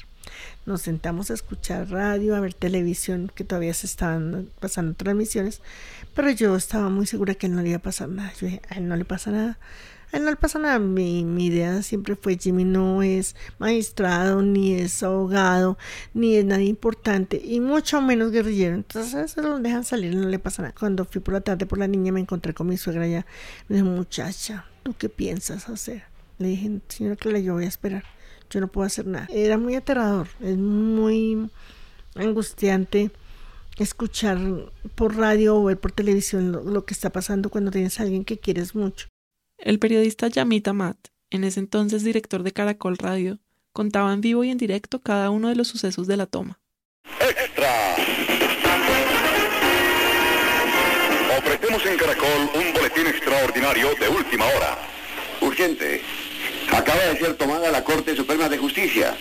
Nos 0.66 0.82
sentamos 0.82 1.30
a 1.30 1.34
escuchar 1.34 1.88
radio, 1.90 2.36
a 2.36 2.40
ver 2.40 2.52
televisión, 2.52 3.30
que 3.34 3.44
todavía 3.44 3.72
se 3.72 3.86
estaban 3.86 4.50
pasando 4.60 4.94
transmisiones, 4.94 5.62
pero 6.14 6.30
yo 6.30 6.56
estaba 6.56 6.90
muy 6.90 7.06
segura 7.06 7.34
que 7.34 7.48
no 7.48 7.62
le 7.62 7.70
iba 7.70 7.78
a 7.78 7.82
pasar 7.82 8.08
nada. 8.08 8.32
Yo 8.38 8.46
dije, 8.46 8.62
a 8.68 8.74
él 8.74 8.88
no 8.88 8.96
le 8.96 9.04
pasa 9.04 9.30
nada. 9.30 9.58
A 10.12 10.16
él 10.16 10.24
no 10.24 10.30
le 10.30 10.36
pasa 10.36 10.58
nada. 10.58 10.78
Mi, 10.78 11.24
mi, 11.24 11.46
idea 11.46 11.82
siempre 11.82 12.16
fue, 12.16 12.36
Jimmy 12.38 12.64
no 12.64 13.02
es 13.02 13.34
magistrado, 13.58 14.42
ni 14.42 14.74
es 14.74 15.02
abogado, 15.02 15.78
ni 16.14 16.36
es 16.36 16.44
nadie 16.44 16.66
importante, 16.66 17.40
y 17.44 17.60
mucho 17.60 18.00
menos 18.00 18.30
guerrillero. 18.30 18.74
Entonces 18.74 19.32
se 19.32 19.42
lo 19.42 19.58
dejan 19.58 19.84
salir, 19.84 20.14
no 20.14 20.28
le 20.28 20.38
pasa 20.38 20.62
nada. 20.62 20.74
Cuando 20.78 21.04
fui 21.04 21.20
por 21.20 21.34
la 21.34 21.40
tarde 21.40 21.66
por 21.66 21.78
la 21.78 21.88
niña 21.88 22.12
me 22.12 22.20
encontré 22.20 22.54
con 22.54 22.68
mi 22.68 22.76
suegra 22.76 23.06
ya. 23.06 23.26
Me 23.68 23.76
dijo, 23.76 23.88
muchacha, 23.88 24.66
¿tú 24.82 24.94
qué 24.96 25.08
piensas 25.08 25.68
hacer? 25.68 26.04
Le 26.38 26.48
dije, 26.48 26.80
señora 26.88 27.16
Clara, 27.16 27.38
yo 27.38 27.54
voy 27.54 27.64
a 27.64 27.68
esperar. 27.68 28.04
Yo 28.50 28.60
no 28.60 28.68
puedo 28.68 28.86
hacer 28.86 29.06
nada. 29.06 29.26
Era 29.30 29.58
muy 29.58 29.74
aterrador, 29.74 30.28
es 30.40 30.56
muy 30.56 31.50
angustiante 32.14 33.10
escuchar 33.76 34.38
por 34.94 35.16
radio 35.16 35.56
o 35.56 35.64
ver 35.64 35.78
por 35.78 35.92
televisión 35.92 36.52
lo, 36.52 36.62
lo 36.62 36.84
que 36.84 36.94
está 36.94 37.10
pasando 37.10 37.50
cuando 37.50 37.70
tienes 37.70 37.98
a 38.00 38.04
alguien 38.04 38.24
que 38.24 38.38
quieres 38.38 38.74
mucho. 38.74 39.08
El 39.58 39.78
periodista 39.78 40.28
Yamita 40.28 40.72
Matt, 40.72 41.08
en 41.30 41.44
ese 41.44 41.60
entonces 41.60 42.04
director 42.04 42.42
de 42.42 42.52
Caracol 42.52 42.98
Radio, 42.98 43.38
contaba 43.72 44.12
en 44.12 44.20
vivo 44.20 44.44
y 44.44 44.50
en 44.50 44.58
directo 44.58 45.00
cada 45.00 45.30
uno 45.30 45.48
de 45.48 45.56
los 45.56 45.68
sucesos 45.68 46.06
de 46.06 46.16
la 46.16 46.26
toma. 46.26 46.60
¡Extra! 47.20 47.96
Ofrecemos 51.38 51.86
en 51.86 51.96
Caracol 51.96 52.50
un 52.54 52.72
boletín 52.72 53.06
extraordinario 53.06 53.94
de 53.94 54.08
última 54.08 54.44
hora. 54.46 54.78
Urgente. 55.40 56.02
Acaba 56.72 57.02
de 57.04 57.18
ser 57.18 57.34
tomada 57.34 57.70
la 57.70 57.82
Corte 57.82 58.14
Suprema 58.14 58.48
de 58.48 58.58
Justicia. 58.58 59.16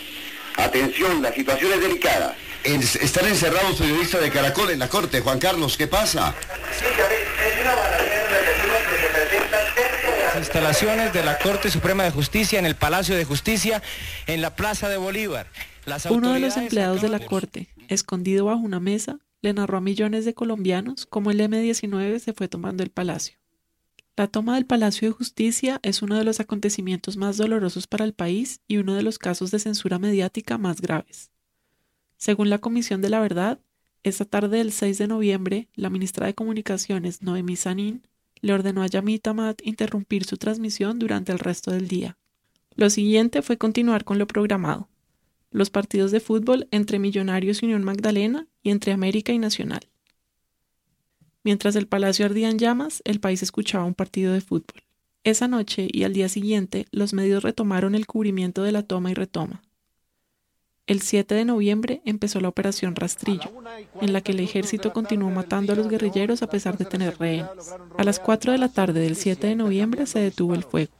Atención, 0.57 1.21
la 1.21 1.33
situación 1.33 1.73
es 1.73 1.81
delicada. 1.81 2.35
están 2.63 3.27
encerrados 3.27 3.77
periodistas 3.77 4.21
de 4.21 4.31
Caracol 4.31 4.71
en 4.71 4.79
la 4.79 4.89
Corte. 4.89 5.21
Juan 5.21 5.39
Carlos, 5.39 5.77
¿qué 5.77 5.87
pasa? 5.87 6.33
Sí, 6.77 6.85
es 6.85 7.61
una 7.61 8.04
instalaciones 10.39 11.13
de 11.13 11.23
la 11.23 11.37
Corte 11.39 11.69
Suprema 11.69 12.03
de 12.03 12.11
Justicia 12.11 12.59
en 12.59 12.65
el 12.65 12.75
Palacio 12.75 13.15
de 13.15 13.25
Justicia 13.25 13.81
en 14.27 14.41
la 14.41 14.55
Plaza 14.55 14.89
de 14.89 14.97
Bolívar. 14.97 15.47
Uno 16.09 16.33
de 16.33 16.39
los 16.39 16.57
empleados 16.57 17.01
de 17.01 17.09
la 17.09 17.19
Corte, 17.19 17.69
escondido 17.87 18.45
bajo 18.45 18.61
una 18.61 18.79
mesa, 18.79 19.19
le 19.41 19.53
narró 19.53 19.77
a 19.77 19.81
millones 19.81 20.25
de 20.25 20.33
colombianos 20.33 21.05
cómo 21.05 21.31
el 21.31 21.39
M-19 21.39 22.19
se 22.19 22.33
fue 22.33 22.47
tomando 22.47 22.83
el 22.83 22.89
palacio. 22.89 23.37
La 24.17 24.27
toma 24.27 24.55
del 24.55 24.65
Palacio 24.65 25.09
de 25.09 25.13
Justicia 25.13 25.79
es 25.83 26.01
uno 26.01 26.17
de 26.17 26.23
los 26.23 26.39
acontecimientos 26.39 27.17
más 27.17 27.35
dolorosos 27.37 27.85
para 27.85 28.05
el 28.05 28.13
país 28.13 28.61
y 28.67 28.77
uno 28.77 28.95
de 28.95 29.03
los 29.03 29.19
casos 29.19 29.51
de 29.51 29.59
censura 29.59 29.99
mediática 29.99 30.57
más 30.57 30.81
graves. 30.81 31.31
Según 32.17 32.49
la 32.49 32.59
Comisión 32.59 33.01
de 33.01 33.09
la 33.09 33.19
Verdad, 33.19 33.59
esta 34.03 34.23
tarde 34.23 34.59
del 34.59 34.71
6 34.71 34.97
de 34.97 35.07
noviembre, 35.07 35.67
la 35.75 35.89
ministra 35.89 36.27
de 36.27 36.33
Comunicaciones, 36.33 37.21
Noemí 37.21 37.57
Sanín, 37.57 38.07
le 38.45 38.53
ordenó 38.53 38.83
a 38.83 38.87
Yamit 38.87 39.25
Amat 39.25 39.59
interrumpir 39.63 40.23
su 40.23 40.37
transmisión 40.37 40.99
durante 40.99 41.31
el 41.31 41.39
resto 41.39 41.71
del 41.71 41.87
día. 41.87 42.15
Lo 42.75 42.91
siguiente 42.91 43.41
fue 43.41 43.57
continuar 43.57 44.03
con 44.03 44.19
lo 44.19 44.27
programado, 44.27 44.87
los 45.49 45.71
partidos 45.71 46.11
de 46.11 46.19
fútbol 46.19 46.67
entre 46.69 46.99
Millonarios 46.99 47.63
y 47.63 47.65
Unión 47.65 47.83
Magdalena 47.83 48.45
y 48.61 48.69
entre 48.69 48.91
América 48.91 49.33
y 49.33 49.39
Nacional. 49.39 49.87
Mientras 51.43 51.75
el 51.75 51.87
palacio 51.87 52.23
ardía 52.23 52.51
en 52.51 52.59
llamas, 52.59 53.01
el 53.03 53.19
país 53.19 53.41
escuchaba 53.41 53.83
un 53.83 53.95
partido 53.95 54.31
de 54.31 54.41
fútbol. 54.41 54.83
Esa 55.23 55.47
noche 55.47 55.87
y 55.91 56.03
al 56.03 56.13
día 56.13 56.29
siguiente, 56.29 56.85
los 56.91 57.13
medios 57.13 57.41
retomaron 57.41 57.95
el 57.95 58.05
cubrimiento 58.05 58.61
de 58.61 58.71
la 58.71 58.83
toma 58.83 59.09
y 59.09 59.15
retoma. 59.15 59.63
El 60.87 61.01
7 61.01 61.33
de 61.33 61.45
noviembre 61.45 62.01
empezó 62.05 62.39
la 62.39 62.47
operación 62.47 62.95
Rastrillo, 62.95 63.51
en 64.01 64.13
la 64.13 64.21
que 64.21 64.33
el 64.33 64.39
ejército 64.39 64.93
continuó 64.93 65.31
matando 65.31 65.73
a 65.73 65.75
los 65.75 65.87
guerrilleros 65.87 66.43
a 66.43 66.47
pesar 66.47 66.77
de 66.77 66.85
tener 66.85 67.17
rehenes. 67.17 67.73
A 67.97 68.03
las 68.03 68.19
4 68.19 68.51
de 68.51 68.59
la 68.59 68.69
tarde 68.69 68.99
del 68.99 69.15
7 69.15 69.47
de 69.47 69.55
noviembre 69.55 70.05
se 70.05 70.19
detuvo 70.19 70.53
el 70.53 70.63
fuego. 70.63 70.91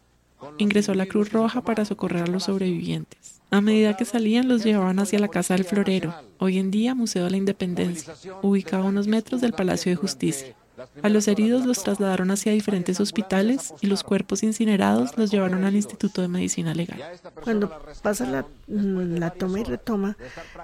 Ingresó 0.58 0.96
la 0.96 1.06
Cruz 1.06 1.32
Roja 1.32 1.62
para 1.62 1.86
socorrer 1.86 2.24
a 2.24 2.28
los 2.28 2.46
sobrevivientes. 2.46 3.42
A 3.52 3.62
medida 3.62 3.96
que 3.96 4.06
salían 4.06 4.48
los 4.48 4.64
llevaban 4.64 4.98
hacia 4.98 5.20
la 5.20 5.28
Casa 5.28 5.54
del 5.54 5.66
Florero, 5.66 6.16
hoy 6.40 6.58
en 6.58 6.72
día 6.72 6.96
Museo 6.96 7.26
de 7.26 7.30
la 7.30 7.38
Independencia, 7.38 8.16
ubicado 8.42 8.86
a 8.86 8.88
unos 8.88 9.06
metros 9.06 9.40
del 9.40 9.54
Palacio 9.54 9.92
de 9.92 9.98
Justicia. 9.98 10.56
A 11.02 11.10
los 11.10 11.28
heridos 11.28 11.66
los 11.66 11.84
trasladaron 11.84 12.32
hacia 12.32 12.52
diferentes 12.52 13.00
hospitales 13.00 13.74
y 13.82 13.88
los 13.88 14.04
cuerpos 14.04 14.44
incinerados 14.44 15.18
los 15.18 15.32
llevaron 15.32 15.64
al 15.64 15.76
Instituto 15.76 16.22
de 16.22 16.28
Medicina 16.28 16.74
Legal. 16.74 17.02
Cuando 17.44 17.72
pasa 18.02 18.26
la, 18.26 18.46
la 18.68 19.30
toma 19.32 19.60
y 19.60 19.64
retoma, 19.64 20.18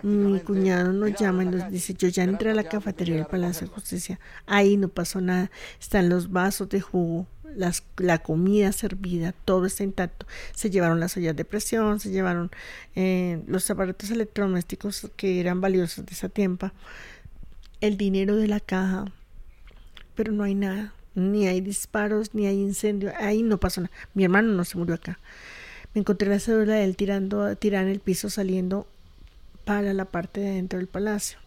mi 0.04 0.40
cuñado 0.40 0.92
nos 0.94 1.14
llama 1.14 1.44
y 1.44 1.48
nos 1.48 1.72
dice, 1.72 1.94
yo 1.94 2.08
ya 2.08 2.24
entré 2.24 2.52
a 2.52 2.56
la 2.56 2.64
cafetería 2.64 3.16
del 3.16 3.26
Palacio 3.26 3.68
de 3.68 3.74
Justicia, 3.74 4.20
ahí 4.46 4.78
no 4.78 4.90
pasó 4.90 5.22
nada, 5.22 5.52
están 5.80 6.10
los 6.10 6.32
vasos 6.32 6.70
de 6.70 6.82
jugo, 6.82 7.28
las, 7.56 7.84
la 7.98 8.20
comida 8.20 8.72
servida, 8.72 9.34
todo 9.46 9.66
está 9.66 9.84
intacto. 9.84 10.26
Se 10.54 10.70
llevaron 10.70 11.00
las 11.00 11.16
ollas 11.18 11.36
de 11.36 11.46
presión, 11.46 12.00
se 12.00 12.10
llevaron 12.10 12.52
eh, 12.96 13.44
los 13.48 13.70
aparatos 13.70 14.10
electrodomésticos 14.12 15.12
que 15.16 15.40
eran 15.40 15.62
valiosos 15.62 16.06
de 16.06 16.14
esa 16.14 16.30
tiempo, 16.30 16.72
el 17.82 17.98
dinero 17.98 18.36
de 18.36 18.48
la 18.48 18.60
caja, 18.60 19.06
pero 20.22 20.34
no 20.34 20.44
hay 20.44 20.54
nada, 20.54 20.94
ni 21.16 21.48
hay 21.48 21.62
disparos, 21.62 22.36
ni 22.36 22.46
hay 22.46 22.60
incendio, 22.60 23.12
ahí 23.18 23.42
no 23.42 23.60
pasó 23.60 23.82
nada. 23.82 23.92
Mi 24.14 24.24
hermano 24.24 24.54
no 24.54 24.64
se 24.64 24.78
murió 24.78 24.94
acá. 24.94 25.18
Me 25.96 26.02
encontré 26.02 26.30
la 26.30 26.40
cédula 26.40 26.76
de 26.76 26.84
él 26.84 26.96
tirando, 26.96 27.56
tirar 27.56 27.86
en 27.86 27.90
el 27.90 28.02
piso, 28.02 28.30
saliendo 28.30 28.86
para 29.66 29.96
la 29.96 30.06
parte 30.06 30.40
de 30.40 30.50
adentro 30.50 30.78
del 30.78 30.88
palacio. 30.88 31.40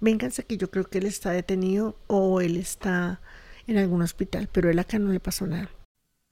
Vénganse 0.00 0.42
que 0.42 0.56
yo 0.56 0.68
creo 0.68 0.82
que 0.82 0.98
él 0.98 1.06
está 1.06 1.30
detenido 1.30 1.94
o 2.08 2.40
él 2.40 2.56
está 2.56 3.20
en 3.68 3.78
algún 3.78 4.02
hospital, 4.02 4.48
pero 4.50 4.68
él 4.68 4.80
acá 4.80 4.98
no 4.98 5.12
le 5.12 5.20
pasó 5.20 5.46
nada. 5.46 5.70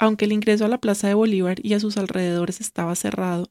Aunque 0.00 0.24
el 0.24 0.32
ingreso 0.32 0.64
a 0.64 0.68
la 0.68 0.78
Plaza 0.78 1.06
de 1.06 1.14
Bolívar 1.14 1.58
y 1.62 1.74
a 1.74 1.78
sus 1.78 1.96
alrededores 1.96 2.60
estaba 2.60 2.96
cerrado, 2.96 3.48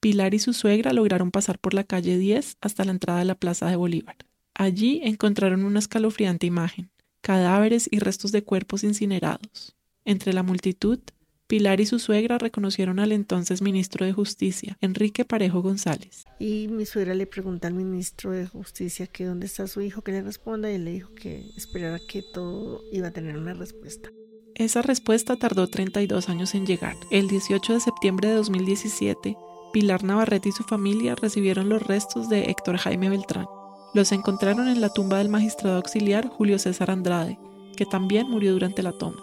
Pilar 0.00 0.34
y 0.34 0.40
su 0.40 0.52
suegra 0.52 0.92
lograron 0.92 1.30
pasar 1.30 1.58
por 1.58 1.72
la 1.72 1.84
calle 1.84 2.18
10 2.18 2.58
hasta 2.60 2.84
la 2.84 2.90
entrada 2.90 3.20
de 3.20 3.24
la 3.24 3.34
Plaza 3.34 3.64
de 3.64 3.76
Bolívar. 3.76 4.16
Allí 4.52 5.00
encontraron 5.04 5.64
una 5.64 5.78
escalofriante 5.78 6.46
imagen 6.46 6.90
cadáveres 7.20 7.88
y 7.90 7.98
restos 7.98 8.32
de 8.32 8.44
cuerpos 8.44 8.84
incinerados. 8.84 9.76
Entre 10.04 10.32
la 10.32 10.42
multitud, 10.42 11.00
Pilar 11.48 11.80
y 11.80 11.86
su 11.86 11.98
suegra 11.98 12.36
reconocieron 12.36 12.98
al 12.98 13.10
entonces 13.10 13.62
ministro 13.62 14.04
de 14.04 14.12
Justicia, 14.12 14.76
Enrique 14.82 15.24
Parejo 15.24 15.62
González. 15.62 16.26
Y 16.38 16.68
mi 16.68 16.84
suegra 16.84 17.14
le 17.14 17.26
pregunta 17.26 17.68
al 17.68 17.74
ministro 17.74 18.32
de 18.32 18.46
Justicia 18.46 19.06
que 19.06 19.24
dónde 19.24 19.46
está 19.46 19.66
su 19.66 19.80
hijo, 19.80 20.02
que 20.02 20.12
le 20.12 20.20
responda, 20.20 20.70
y 20.70 20.74
él 20.74 20.84
le 20.84 20.92
dijo 20.92 21.14
que 21.14 21.46
esperara 21.56 22.00
que 22.06 22.22
todo 22.22 22.82
iba 22.92 23.08
a 23.08 23.12
tener 23.12 23.38
una 23.38 23.54
respuesta. 23.54 24.10
Esa 24.56 24.82
respuesta 24.82 25.36
tardó 25.36 25.68
32 25.68 26.28
años 26.28 26.54
en 26.54 26.66
llegar. 26.66 26.96
El 27.10 27.28
18 27.28 27.72
de 27.72 27.80
septiembre 27.80 28.28
de 28.28 28.34
2017, 28.34 29.34
Pilar 29.72 30.04
Navarrete 30.04 30.50
y 30.50 30.52
su 30.52 30.64
familia 30.64 31.14
recibieron 31.14 31.70
los 31.70 31.82
restos 31.82 32.28
de 32.28 32.50
Héctor 32.50 32.76
Jaime 32.76 33.08
Beltrán. 33.08 33.46
Los 33.94 34.12
encontraron 34.12 34.68
en 34.68 34.80
la 34.80 34.90
tumba 34.90 35.18
del 35.18 35.28
magistrado 35.28 35.76
auxiliar 35.76 36.28
Julio 36.28 36.58
César 36.58 36.90
Andrade, 36.90 37.38
que 37.76 37.86
también 37.86 38.28
murió 38.28 38.52
durante 38.52 38.82
la 38.82 38.92
toma. 38.92 39.18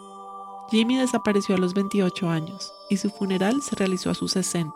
Jimmy 0.71 0.97
desapareció 0.97 1.55
a 1.55 1.59
los 1.59 1.73
28 1.73 2.29
años 2.29 2.73
y 2.89 2.97
su 2.97 3.09
funeral 3.09 3.61
se 3.61 3.75
realizó 3.75 4.09
a 4.09 4.15
sus 4.15 4.31
60. 4.31 4.73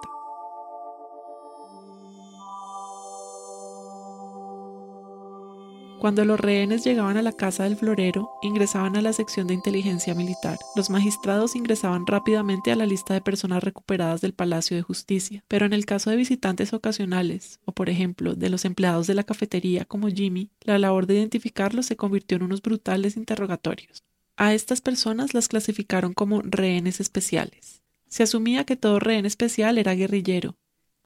Cuando 5.99 6.23
los 6.23 6.39
rehenes 6.39 6.85
llegaban 6.85 7.17
a 7.17 7.21
la 7.21 7.33
casa 7.33 7.65
del 7.65 7.75
florero, 7.75 8.31
ingresaban 8.41 8.95
a 8.95 9.01
la 9.01 9.11
sección 9.11 9.47
de 9.47 9.53
inteligencia 9.53 10.15
militar. 10.15 10.57
Los 10.73 10.89
magistrados 10.89 11.57
ingresaban 11.57 12.07
rápidamente 12.07 12.71
a 12.71 12.77
la 12.77 12.85
lista 12.85 13.13
de 13.13 13.19
personas 13.19 13.61
recuperadas 13.61 14.21
del 14.21 14.33
Palacio 14.33 14.77
de 14.77 14.81
Justicia, 14.81 15.43
pero 15.49 15.65
en 15.65 15.73
el 15.73 15.85
caso 15.85 16.09
de 16.09 16.15
visitantes 16.15 16.71
ocasionales, 16.71 17.59
o 17.65 17.73
por 17.73 17.89
ejemplo 17.89 18.33
de 18.33 18.49
los 18.49 18.63
empleados 18.63 19.07
de 19.07 19.15
la 19.15 19.25
cafetería 19.25 19.83
como 19.83 20.07
Jimmy, 20.07 20.51
la 20.61 20.79
labor 20.79 21.05
de 21.05 21.15
identificarlos 21.15 21.87
se 21.87 21.97
convirtió 21.97 22.37
en 22.37 22.43
unos 22.43 22.61
brutales 22.61 23.17
interrogatorios. 23.17 24.01
A 24.37 24.53
estas 24.53 24.79
personas 24.79 25.33
las 25.33 25.49
clasificaron 25.49 26.13
como 26.13 26.41
rehenes 26.41 27.01
especiales. 27.01 27.81
Se 28.07 28.23
asumía 28.23 28.63
que 28.63 28.77
todo 28.77 28.99
rehén 28.99 29.25
especial 29.25 29.77
era 29.77 29.95
guerrillero, 29.95 30.55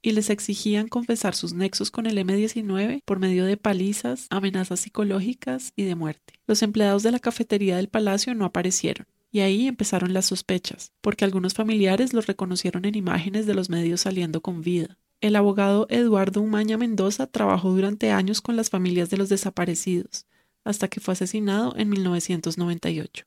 y 0.03 0.12
les 0.12 0.29
exigían 0.29 0.89
confesar 0.89 1.33
sus 1.33 1.53
nexos 1.53 1.89
con 1.89 2.05
el 2.05 2.17
M-19 2.17 3.01
por 3.05 3.19
medio 3.19 3.45
de 3.45 3.55
palizas, 3.55 4.27
amenazas 4.29 4.81
psicológicas 4.81 5.72
y 5.77 5.83
de 5.83 5.95
muerte. 5.95 6.33
Los 6.45 6.62
empleados 6.62 7.03
de 7.03 7.12
la 7.12 7.19
cafetería 7.19 7.77
del 7.77 7.88
palacio 7.88 8.36
no 8.36 8.45
aparecieron. 8.45 9.07
Y 9.31 9.39
ahí 9.39 9.65
empezaron 9.65 10.13
las 10.13 10.27
sospechas, 10.27 10.91
porque 11.01 11.25
algunos 11.25 11.55
familiares 11.55 12.13
los 12.13 12.27
reconocieron 12.27 12.86
en 12.86 12.93
imágenes 12.93 13.48
de 13.48 13.55
los 13.55 13.69
medios 13.69 14.01
saliendo 14.01 14.41
con 14.41 14.62
vida. 14.62 15.00
El 15.22 15.38
abogado 15.38 15.88
Eduardo 15.89 16.41
Umaña 16.41 16.77
Mendoza 16.77 17.25
trabajó 17.25 17.72
durante 17.72 18.12
años 18.12 18.41
con 18.41 18.57
las 18.57 18.69
familias 18.69 19.10
de 19.10 19.17
los 19.17 19.29
desaparecidos, 19.29 20.27
hasta 20.65 20.89
que 20.89 21.00
fue 21.00 21.13
asesinado 21.13 21.74
en 21.77 21.89
1998. 21.89 23.24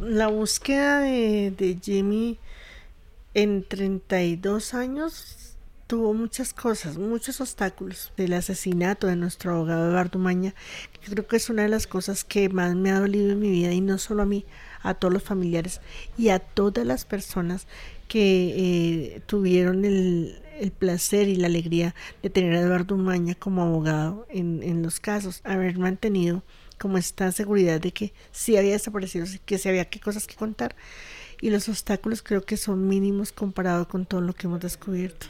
La 0.00 0.28
búsqueda 0.28 1.00
de, 1.00 1.50
de 1.50 1.76
Jimmy 1.82 2.38
en 3.34 3.64
32 3.64 4.74
años 4.74 5.56
tuvo 5.86 6.14
muchas 6.14 6.54
cosas, 6.54 6.96
muchos 6.96 7.40
obstáculos. 7.40 8.12
El 8.16 8.32
asesinato 8.32 9.06
de 9.06 9.16
nuestro 9.16 9.52
abogado 9.52 9.90
Eduardo 9.90 10.18
Maña, 10.18 10.54
que 10.92 11.10
creo 11.10 11.26
que 11.26 11.36
es 11.36 11.50
una 11.50 11.62
de 11.62 11.68
las 11.68 11.86
cosas 11.86 12.24
que 12.24 12.48
más 12.48 12.74
me 12.74 12.90
ha 12.90 13.00
dolido 13.00 13.32
en 13.32 13.40
mi 13.40 13.50
vida, 13.50 13.72
y 13.72 13.80
no 13.80 13.98
solo 13.98 14.22
a 14.22 14.26
mí, 14.26 14.46
a 14.82 14.94
todos 14.94 15.12
los 15.12 15.22
familiares 15.22 15.80
y 16.18 16.30
a 16.30 16.38
todas 16.38 16.86
las 16.86 17.04
personas 17.04 17.66
que 18.08 19.14
eh, 19.16 19.20
tuvieron 19.26 19.84
el, 19.84 20.38
placer 20.78 21.28
y 21.28 21.36
la 21.36 21.48
alegría 21.48 21.94
de 22.22 22.30
tener 22.30 22.54
a 22.54 22.60
Eduardo 22.60 22.96
Maña 22.96 23.34
como 23.34 23.62
abogado 23.62 24.26
en, 24.30 24.62
en 24.62 24.82
los 24.82 25.00
casos, 25.00 25.40
haber 25.42 25.76
mantenido 25.76 26.42
como 26.78 26.98
esta 26.98 27.32
seguridad 27.32 27.80
de 27.80 27.92
que 27.92 28.12
sí 28.30 28.56
había 28.56 28.72
desaparecido, 28.72 29.26
que 29.44 29.58
sí 29.58 29.68
había 29.68 29.86
qué 29.86 29.98
cosas 29.98 30.26
que 30.26 30.36
contar 30.36 30.76
y 31.42 31.50
los 31.50 31.68
obstáculos 31.68 32.22
creo 32.22 32.46
que 32.46 32.56
son 32.56 32.88
mínimos 32.88 33.32
comparado 33.32 33.88
con 33.88 34.06
todo 34.06 34.22
lo 34.22 34.32
que 34.32 34.46
hemos 34.46 34.60
descubierto. 34.60 35.26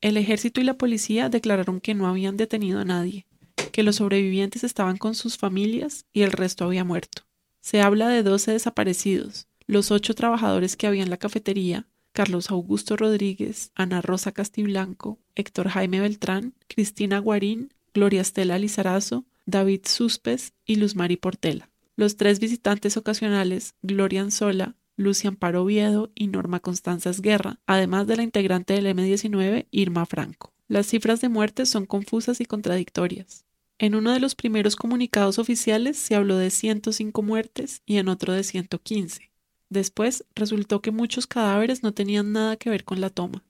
El 0.00 0.16
ejército 0.16 0.60
y 0.60 0.64
la 0.64 0.78
policía 0.78 1.28
declararon 1.28 1.80
que 1.80 1.94
no 1.94 2.08
habían 2.08 2.36
detenido 2.36 2.80
a 2.80 2.84
nadie, 2.84 3.26
que 3.70 3.82
los 3.82 3.96
sobrevivientes 3.96 4.64
estaban 4.64 4.96
con 4.96 5.14
sus 5.14 5.36
familias 5.36 6.06
y 6.12 6.22
el 6.22 6.32
resto 6.32 6.64
había 6.64 6.84
muerto. 6.84 7.22
Se 7.60 7.82
habla 7.82 8.08
de 8.08 8.22
12 8.22 8.52
desaparecidos, 8.52 9.46
los 9.66 9.90
ocho 9.90 10.14
trabajadores 10.14 10.76
que 10.76 10.86
había 10.86 11.02
en 11.02 11.10
la 11.10 11.18
cafetería, 11.18 11.86
Carlos 12.12 12.50
Augusto 12.50 12.96
Rodríguez, 12.96 13.72
Ana 13.74 14.00
Rosa 14.00 14.32
Castiblanco, 14.32 15.18
Héctor 15.34 15.68
Jaime 15.68 16.00
Beltrán, 16.00 16.54
Cristina 16.68 17.18
Guarín, 17.18 17.74
Gloria 17.92 18.22
Estela 18.22 18.58
Lizarazo, 18.58 19.26
David 19.44 19.82
Suspes 19.84 20.54
y 20.64 20.76
Luz 20.76 20.96
Mari 20.96 21.16
Portela. 21.16 21.73
Los 21.96 22.16
tres 22.16 22.40
visitantes 22.40 22.96
ocasionales, 22.96 23.74
Gloria 23.82 24.22
Anzola, 24.22 24.74
Lucian 24.96 25.34
Amparo 25.34 25.62
Oviedo 25.62 26.10
y 26.14 26.26
Norma 26.26 26.58
Constanzas 26.58 27.20
Guerra, 27.20 27.60
además 27.66 28.06
de 28.06 28.16
la 28.16 28.22
integrante 28.24 28.74
del 28.74 28.86
M19, 28.86 29.66
Irma 29.70 30.04
Franco. 30.04 30.52
Las 30.66 30.86
cifras 30.86 31.20
de 31.20 31.28
muertes 31.28 31.68
son 31.68 31.86
confusas 31.86 32.40
y 32.40 32.46
contradictorias. 32.46 33.44
En 33.78 33.94
uno 33.94 34.12
de 34.12 34.20
los 34.20 34.34
primeros 34.34 34.76
comunicados 34.76 35.38
oficiales 35.38 35.96
se 35.96 36.14
habló 36.14 36.36
de 36.36 36.50
105 36.50 37.22
muertes 37.22 37.82
y 37.86 37.98
en 37.98 38.08
otro 38.08 38.32
de 38.32 38.42
115. 38.42 39.30
Después 39.68 40.24
resultó 40.34 40.80
que 40.80 40.90
muchos 40.90 41.26
cadáveres 41.26 41.82
no 41.82 41.92
tenían 41.92 42.32
nada 42.32 42.56
que 42.56 42.70
ver 42.70 42.84
con 42.84 43.00
la 43.00 43.10
toma. 43.10 43.44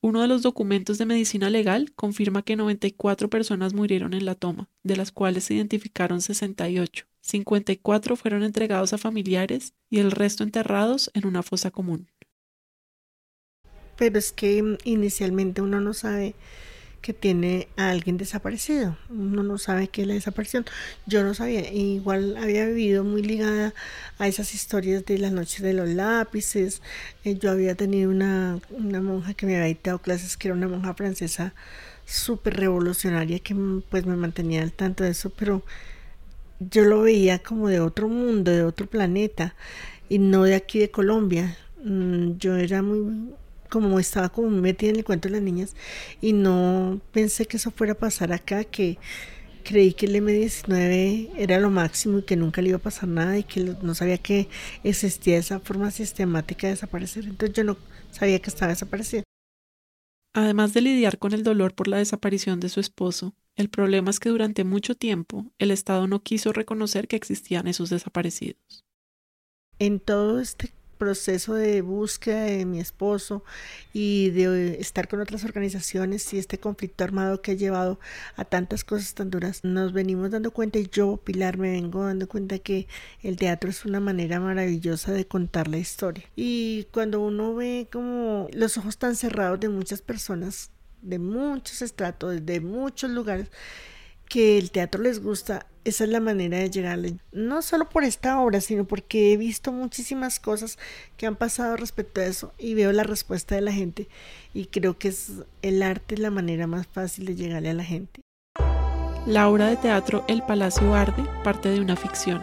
Uno 0.00 0.20
de 0.20 0.28
los 0.28 0.42
documentos 0.42 0.98
de 0.98 1.06
medicina 1.06 1.48
legal 1.48 1.92
confirma 1.94 2.42
que 2.42 2.56
94 2.56 3.30
personas 3.30 3.72
murieron 3.72 4.14
en 4.14 4.24
la 4.24 4.34
toma, 4.34 4.68
de 4.82 4.96
las 4.96 5.12
cuales 5.12 5.44
se 5.44 5.54
identificaron 5.54 6.20
68. 6.20 7.06
54 7.24 8.16
fueron 8.16 8.42
entregados 8.42 8.92
a 8.92 8.98
familiares 8.98 9.72
y 9.88 10.00
el 10.00 10.10
resto 10.10 10.44
enterrados 10.44 11.10
en 11.14 11.26
una 11.26 11.42
fosa 11.42 11.70
común. 11.70 12.10
Pero 13.96 14.18
es 14.18 14.30
que 14.32 14.62
mm, 14.62 14.76
inicialmente 14.84 15.62
uno 15.62 15.80
no 15.80 15.94
sabe 15.94 16.34
que 17.00 17.14
tiene 17.14 17.68
a 17.76 17.90
alguien 17.90 18.18
desaparecido. 18.18 18.98
Uno 19.08 19.42
no 19.42 19.58
sabe 19.58 19.88
qué 19.88 20.02
es 20.02 20.08
la 20.08 20.14
desaparición. 20.14 20.66
Yo 21.06 21.22
no 21.22 21.34
sabía. 21.34 21.70
Igual 21.72 22.36
había 22.36 22.66
vivido 22.66 23.04
muy 23.04 23.22
ligada 23.22 23.74
a 24.18 24.28
esas 24.28 24.54
historias 24.54 25.04
de 25.06 25.18
la 25.18 25.30
noche 25.30 25.62
de 25.62 25.74
los 25.74 25.88
lápices. 25.88 26.82
Eh, 27.24 27.36
yo 27.36 27.50
había 27.50 27.74
tenido 27.74 28.10
una, 28.10 28.58
una 28.70 29.00
monja 29.00 29.34
que 29.34 29.46
me 29.46 29.54
había 29.56 29.66
dictado 29.66 29.98
clases, 29.98 30.36
que 30.36 30.48
era 30.48 30.56
una 30.56 30.68
monja 30.68 30.94
francesa 30.94 31.54
súper 32.06 32.56
revolucionaria, 32.56 33.38
que 33.38 33.54
mm, 33.54 33.82
pues 33.90 34.06
me 34.06 34.16
mantenía 34.16 34.62
al 34.62 34.72
tanto 34.72 35.04
de 35.04 35.10
eso, 35.10 35.30
pero 35.30 35.62
yo 36.70 36.84
lo 36.84 37.02
veía 37.02 37.40
como 37.40 37.68
de 37.68 37.80
otro 37.80 38.08
mundo, 38.08 38.50
de 38.50 38.64
otro 38.64 38.86
planeta, 38.88 39.54
y 40.08 40.18
no 40.18 40.44
de 40.44 40.54
aquí 40.54 40.78
de 40.78 40.90
Colombia. 40.90 41.56
Mm, 41.84 42.36
yo 42.38 42.56
era 42.56 42.82
muy, 42.82 43.34
como 43.70 43.98
estaba 43.98 44.28
como 44.30 44.50
metida 44.50 44.90
en 44.90 44.96
el 44.96 45.04
cuento 45.04 45.28
de 45.28 45.34
las 45.34 45.42
niñas, 45.42 45.76
y 46.20 46.32
no 46.32 47.00
pensé 47.12 47.46
que 47.46 47.56
eso 47.58 47.70
fuera 47.70 47.94
a 47.94 47.96
pasar 47.98 48.32
acá, 48.32 48.64
que 48.64 48.98
creí 49.64 49.94
que 49.94 50.06
el 50.06 50.16
M19 50.16 51.30
era 51.36 51.58
lo 51.58 51.70
máximo 51.70 52.18
y 52.18 52.22
que 52.22 52.36
nunca 52.36 52.62
le 52.62 52.68
iba 52.70 52.78
a 52.78 52.82
pasar 52.82 53.08
nada 53.08 53.38
y 53.38 53.44
que 53.44 53.76
no 53.82 53.94
sabía 53.94 54.18
que 54.18 54.48
existía 54.84 55.38
esa 55.38 55.60
forma 55.60 55.90
sistemática 55.90 56.66
de 56.66 56.74
desaparecer. 56.74 57.24
Entonces 57.24 57.56
yo 57.56 57.64
no 57.64 57.76
sabía 58.12 58.38
que 58.40 58.50
estaba 58.50 58.70
desapareciendo. 58.72 59.24
Además 60.34 60.74
de 60.74 60.82
lidiar 60.82 61.18
con 61.18 61.32
el 61.32 61.42
dolor 61.42 61.74
por 61.74 61.88
la 61.88 61.98
desaparición 61.98 62.60
de 62.60 62.68
su 62.68 62.80
esposo, 62.80 63.34
el 63.56 63.68
problema 63.68 64.10
es 64.10 64.20
que 64.20 64.28
durante 64.28 64.64
mucho 64.64 64.94
tiempo 64.94 65.46
el 65.58 65.70
Estado 65.70 66.06
no 66.06 66.22
quiso 66.22 66.52
reconocer 66.52 67.08
que 67.08 67.16
existían 67.16 67.66
esos 67.66 67.90
desaparecidos. 67.90 68.84
En 69.78 70.00
todo 70.00 70.40
este 70.40 70.72
proceso 70.94 71.54
de 71.54 71.82
búsqueda 71.82 72.44
de 72.44 72.64
mi 72.64 72.80
esposo 72.80 73.44
y 73.92 74.30
de 74.30 74.80
estar 74.80 75.08
con 75.08 75.20
otras 75.20 75.44
organizaciones 75.44 76.32
y 76.32 76.38
este 76.38 76.58
conflicto 76.58 77.04
armado 77.04 77.42
que 77.42 77.52
ha 77.52 77.54
llevado 77.54 78.00
a 78.36 78.44
tantas 78.44 78.84
cosas 78.84 79.14
tan 79.14 79.30
duras, 79.30 79.64
nos 79.64 79.92
venimos 79.92 80.30
dando 80.30 80.50
cuenta 80.50 80.78
y 80.78 80.88
yo, 80.90 81.18
Pilar, 81.18 81.58
me 81.58 81.72
vengo 81.72 82.04
dando 82.04 82.28
cuenta 82.28 82.58
que 82.58 82.86
el 83.22 83.36
teatro 83.36 83.70
es 83.70 83.84
una 83.84 84.00
manera 84.00 84.40
maravillosa 84.40 85.12
de 85.12 85.26
contar 85.26 85.68
la 85.68 85.78
historia. 85.78 86.24
Y 86.36 86.86
cuando 86.92 87.20
uno 87.20 87.54
ve 87.54 87.88
como 87.92 88.48
los 88.52 88.78
ojos 88.78 88.96
tan 88.96 89.16
cerrados 89.16 89.60
de 89.60 89.68
muchas 89.68 90.00
personas, 90.00 90.70
de 91.04 91.18
muchos 91.18 91.82
estratos, 91.82 92.44
de 92.44 92.60
muchos 92.60 93.10
lugares, 93.10 93.48
que 94.28 94.58
el 94.58 94.70
teatro 94.70 95.02
les 95.02 95.22
gusta, 95.22 95.66
esa 95.84 96.04
es 96.04 96.10
la 96.10 96.20
manera 96.20 96.58
de 96.58 96.70
llegarle. 96.70 97.18
No 97.30 97.62
solo 97.62 97.88
por 97.88 98.04
esta 98.04 98.40
obra, 98.40 98.60
sino 98.60 98.84
porque 98.84 99.32
he 99.32 99.36
visto 99.36 99.70
muchísimas 99.70 100.40
cosas 100.40 100.78
que 101.16 101.26
han 101.26 101.36
pasado 101.36 101.76
respecto 101.76 102.20
a 102.20 102.26
eso 102.26 102.52
y 102.58 102.74
veo 102.74 102.90
la 102.92 103.04
respuesta 103.04 103.54
de 103.54 103.60
la 103.60 103.72
gente 103.72 104.08
y 104.54 104.66
creo 104.66 104.98
que 104.98 105.08
es 105.08 105.32
el 105.62 105.82
arte 105.82 106.16
la 106.16 106.30
manera 106.30 106.66
más 106.66 106.86
fácil 106.86 107.26
de 107.26 107.36
llegarle 107.36 107.70
a 107.70 107.74
la 107.74 107.84
gente. 107.84 108.20
La 109.26 109.48
obra 109.48 109.68
de 109.68 109.76
teatro 109.76 110.24
El 110.28 110.42
Palacio 110.42 110.94
Arde 110.94 111.24
parte 111.42 111.68
de 111.70 111.80
una 111.80 111.96
ficción. 111.96 112.42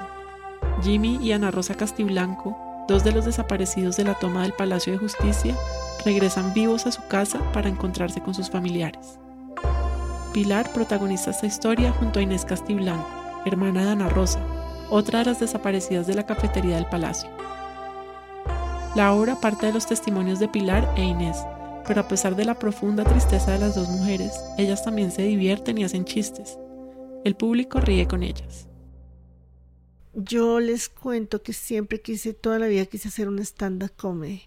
Jimmy 0.82 1.20
y 1.22 1.32
Ana 1.32 1.52
Rosa 1.52 1.76
Castiblanco, 1.76 2.58
dos 2.88 3.04
de 3.04 3.12
los 3.12 3.26
desaparecidos 3.26 3.98
de 3.98 4.04
la 4.04 4.18
toma 4.18 4.44
del 4.44 4.54
Palacio 4.54 4.94
de 4.94 5.00
Justicia, 5.00 5.56
regresan 6.06 6.54
vivos 6.54 6.86
a 6.86 6.92
su 6.92 7.06
casa 7.08 7.40
para 7.52 7.70
encontrarse 7.70 8.22
con 8.22 8.34
sus 8.34 8.50
familiares. 8.50 9.20
Pilar 10.34 10.72
protagoniza 10.74 11.32
esta 11.32 11.46
historia 11.46 11.92
junto 11.92 12.20
a 12.20 12.22
Inés 12.22 12.46
Castiblanco, 12.46 13.08
hermana 13.46 13.84
de 13.84 13.92
Ana 13.92 14.10
Rosa, 14.10 14.40
otra 14.90 15.20
de 15.20 15.26
las 15.26 15.40
desaparecidas 15.40 16.08
de 16.08 16.16
la 16.16 16.26
cafetería 16.26 16.76
del 16.76 16.86
palacio. 16.86 17.30
La 18.96 19.14
obra 19.14 19.40
parte 19.40 19.68
de 19.68 19.74
los 19.74 19.88
testimonios 19.88 20.40
de 20.40 20.48
Pilar 20.48 20.94
e 20.98 21.04
Inés, 21.04 21.38
pero 21.88 22.02
a 22.02 22.08
pesar 22.08 22.36
de 22.36 22.46
la 22.46 22.56
profunda 22.56 23.04
tristeza 23.04 23.52
de 23.52 23.60
las 23.60 23.76
dos 23.76 23.90
mujeres, 23.90 24.34
ellas 24.58 24.84
también 24.84 25.12
se 25.12 25.24
divierten 25.24 25.78
y 25.78 25.84
hacen 25.84 26.06
chistes. 26.06 26.58
El 27.24 27.36
público 27.36 27.80
ríe 27.80 28.08
con 28.08 28.24
ellas. 28.24 28.68
Yo 30.14 30.60
les 30.60 30.90
cuento 30.90 31.42
que 31.42 31.54
siempre 31.54 32.02
quise, 32.02 32.34
toda 32.34 32.60
la 32.60 32.68
vida 32.68 32.86
quise 32.86 33.08
hacer 33.08 33.30
un 33.30 33.40
stand-up 33.40 33.94
comedy. 33.96 34.44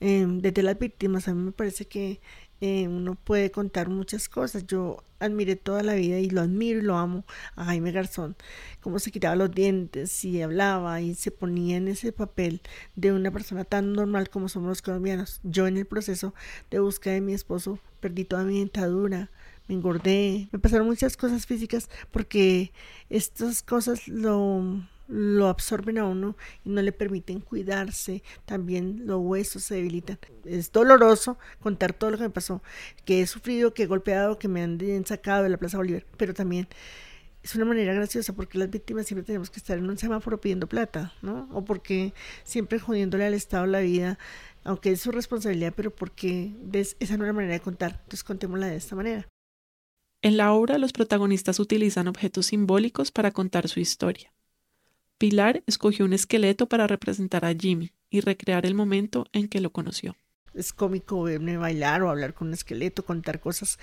Em, 0.00 0.40
desde 0.40 0.62
las 0.62 0.78
víctimas, 0.78 1.28
a 1.28 1.34
mí 1.34 1.42
me 1.42 1.52
parece 1.52 1.86
que 1.86 2.20
eh, 2.60 2.88
uno 2.88 3.14
puede 3.14 3.50
contar 3.50 3.88
muchas 3.88 4.28
cosas. 4.28 4.66
Yo 4.66 5.04
admiré 5.18 5.56
toda 5.56 5.82
la 5.82 5.94
vida 5.94 6.18
y 6.18 6.30
lo 6.30 6.42
admiro 6.42 6.80
y 6.80 6.82
lo 6.82 6.96
amo 6.96 7.24
a 7.54 7.64
Jaime 7.66 7.92
Garzón, 7.92 8.36
cómo 8.80 8.98
se 8.98 9.10
quitaba 9.10 9.36
los 9.36 9.50
dientes 9.50 10.24
y 10.24 10.42
hablaba 10.42 11.00
y 11.00 11.14
se 11.14 11.30
ponía 11.30 11.76
en 11.78 11.88
ese 11.88 12.12
papel 12.12 12.60
de 12.96 13.12
una 13.12 13.30
persona 13.30 13.64
tan 13.64 13.92
normal 13.92 14.28
como 14.28 14.48
somos 14.48 14.68
los 14.68 14.82
colombianos. 14.82 15.40
Yo 15.42 15.66
en 15.66 15.76
el 15.78 15.86
proceso 15.86 16.34
de 16.70 16.80
búsqueda 16.80 17.14
de 17.14 17.20
mi 17.22 17.34
esposo 17.34 17.78
perdí 18.00 18.24
toda 18.24 18.44
mi 18.44 18.58
dentadura, 18.58 19.30
me 19.68 19.74
engordé, 19.74 20.48
me 20.52 20.58
pasaron 20.58 20.86
muchas 20.86 21.16
cosas 21.16 21.46
físicas 21.46 21.88
porque 22.10 22.72
estas 23.10 23.62
cosas 23.62 24.06
lo 24.08 24.82
lo 25.08 25.48
absorben 25.48 25.98
a 25.98 26.04
uno 26.04 26.36
y 26.64 26.70
no 26.70 26.82
le 26.82 26.92
permiten 26.92 27.40
cuidarse, 27.40 28.22
también 28.44 29.02
los 29.06 29.20
huesos 29.20 29.64
se 29.64 29.76
debilitan. 29.76 30.18
Es 30.44 30.72
doloroso 30.72 31.38
contar 31.60 31.92
todo 31.92 32.10
lo 32.10 32.18
que 32.18 32.24
me 32.24 32.30
pasó, 32.30 32.62
que 33.04 33.22
he 33.22 33.26
sufrido, 33.26 33.74
que 33.74 33.84
he 33.84 33.86
golpeado, 33.86 34.38
que 34.38 34.48
me 34.48 34.62
han 34.62 35.06
sacado 35.06 35.44
de 35.44 35.48
la 35.48 35.58
Plaza 35.58 35.76
Bolívar, 35.76 36.04
pero 36.16 36.34
también 36.34 36.68
es 37.42 37.54
una 37.54 37.64
manera 37.64 37.94
graciosa 37.94 38.32
porque 38.32 38.58
las 38.58 38.68
víctimas 38.70 39.06
siempre 39.06 39.24
tenemos 39.24 39.50
que 39.50 39.60
estar 39.60 39.78
en 39.78 39.88
un 39.88 39.96
semáforo 39.96 40.40
pidiendo 40.40 40.66
plata, 40.66 41.12
¿no? 41.22 41.48
O 41.52 41.64
porque 41.64 42.12
siempre 42.42 42.80
jodiéndole 42.80 43.24
al 43.24 43.34
Estado 43.34 43.66
la 43.66 43.78
vida, 43.78 44.18
aunque 44.64 44.90
es 44.90 45.00
su 45.00 45.12
responsabilidad, 45.12 45.72
pero 45.76 45.94
porque 45.94 46.56
esa 46.72 47.16
no 47.16 47.22
es 47.22 47.28
la 47.28 47.32
manera 47.32 47.52
de 47.52 47.60
contar. 47.60 48.00
Entonces 48.02 48.24
contémosla 48.24 48.66
de 48.66 48.74
esta 48.74 48.96
manera. 48.96 49.28
En 50.22 50.36
la 50.36 50.52
obra 50.52 50.78
los 50.78 50.92
protagonistas 50.92 51.60
utilizan 51.60 52.08
objetos 52.08 52.46
simbólicos 52.46 53.12
para 53.12 53.30
contar 53.30 53.68
su 53.68 53.78
historia. 53.78 54.32
Pilar 55.18 55.62
escogió 55.66 56.04
un 56.04 56.12
esqueleto 56.12 56.68
para 56.68 56.86
representar 56.86 57.46
a 57.46 57.54
Jimmy 57.54 57.92
y 58.10 58.20
recrear 58.20 58.66
el 58.66 58.74
momento 58.74 59.24
en 59.32 59.48
que 59.48 59.60
lo 59.60 59.70
conoció. 59.70 60.14
Es 60.52 60.74
cómico 60.74 61.22
verme 61.22 61.56
bailar 61.56 62.02
o 62.02 62.10
hablar 62.10 62.34
con 62.34 62.48
un 62.48 62.54
esqueleto, 62.54 63.02
contar 63.02 63.40
cosas 63.40 63.78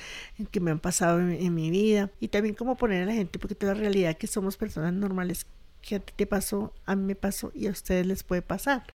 que 0.52 0.60
me 0.60 0.70
han 0.70 0.80
pasado 0.80 1.20
en, 1.20 1.56
mi 1.56 1.72
vida 1.72 2.12
y 2.20 2.28
también 2.28 2.54
como 2.54 2.78
poner 2.78 3.04
a 3.04 3.06
la 3.08 3.14
gente, 3.14 3.40
porque 3.40 3.56
toda 3.56 3.74
la 3.74 3.80
realidad 3.80 4.18
que 4.18 4.28
somos 4.28 4.58
personas 4.58 4.94
normales, 4.94 5.48
que 5.82 5.96
a 5.96 6.00
ti 6.00 6.14
te 6.16 6.28
pasó, 6.28 6.72
a 6.86 6.96
mí 6.96 7.04
me 7.04 7.16
pasó 7.16 7.52
y 7.56 7.66
a 7.66 7.72
ustedes 7.72 8.06
les 8.06 8.24
puede 8.24 8.44
pasar. 8.44 8.94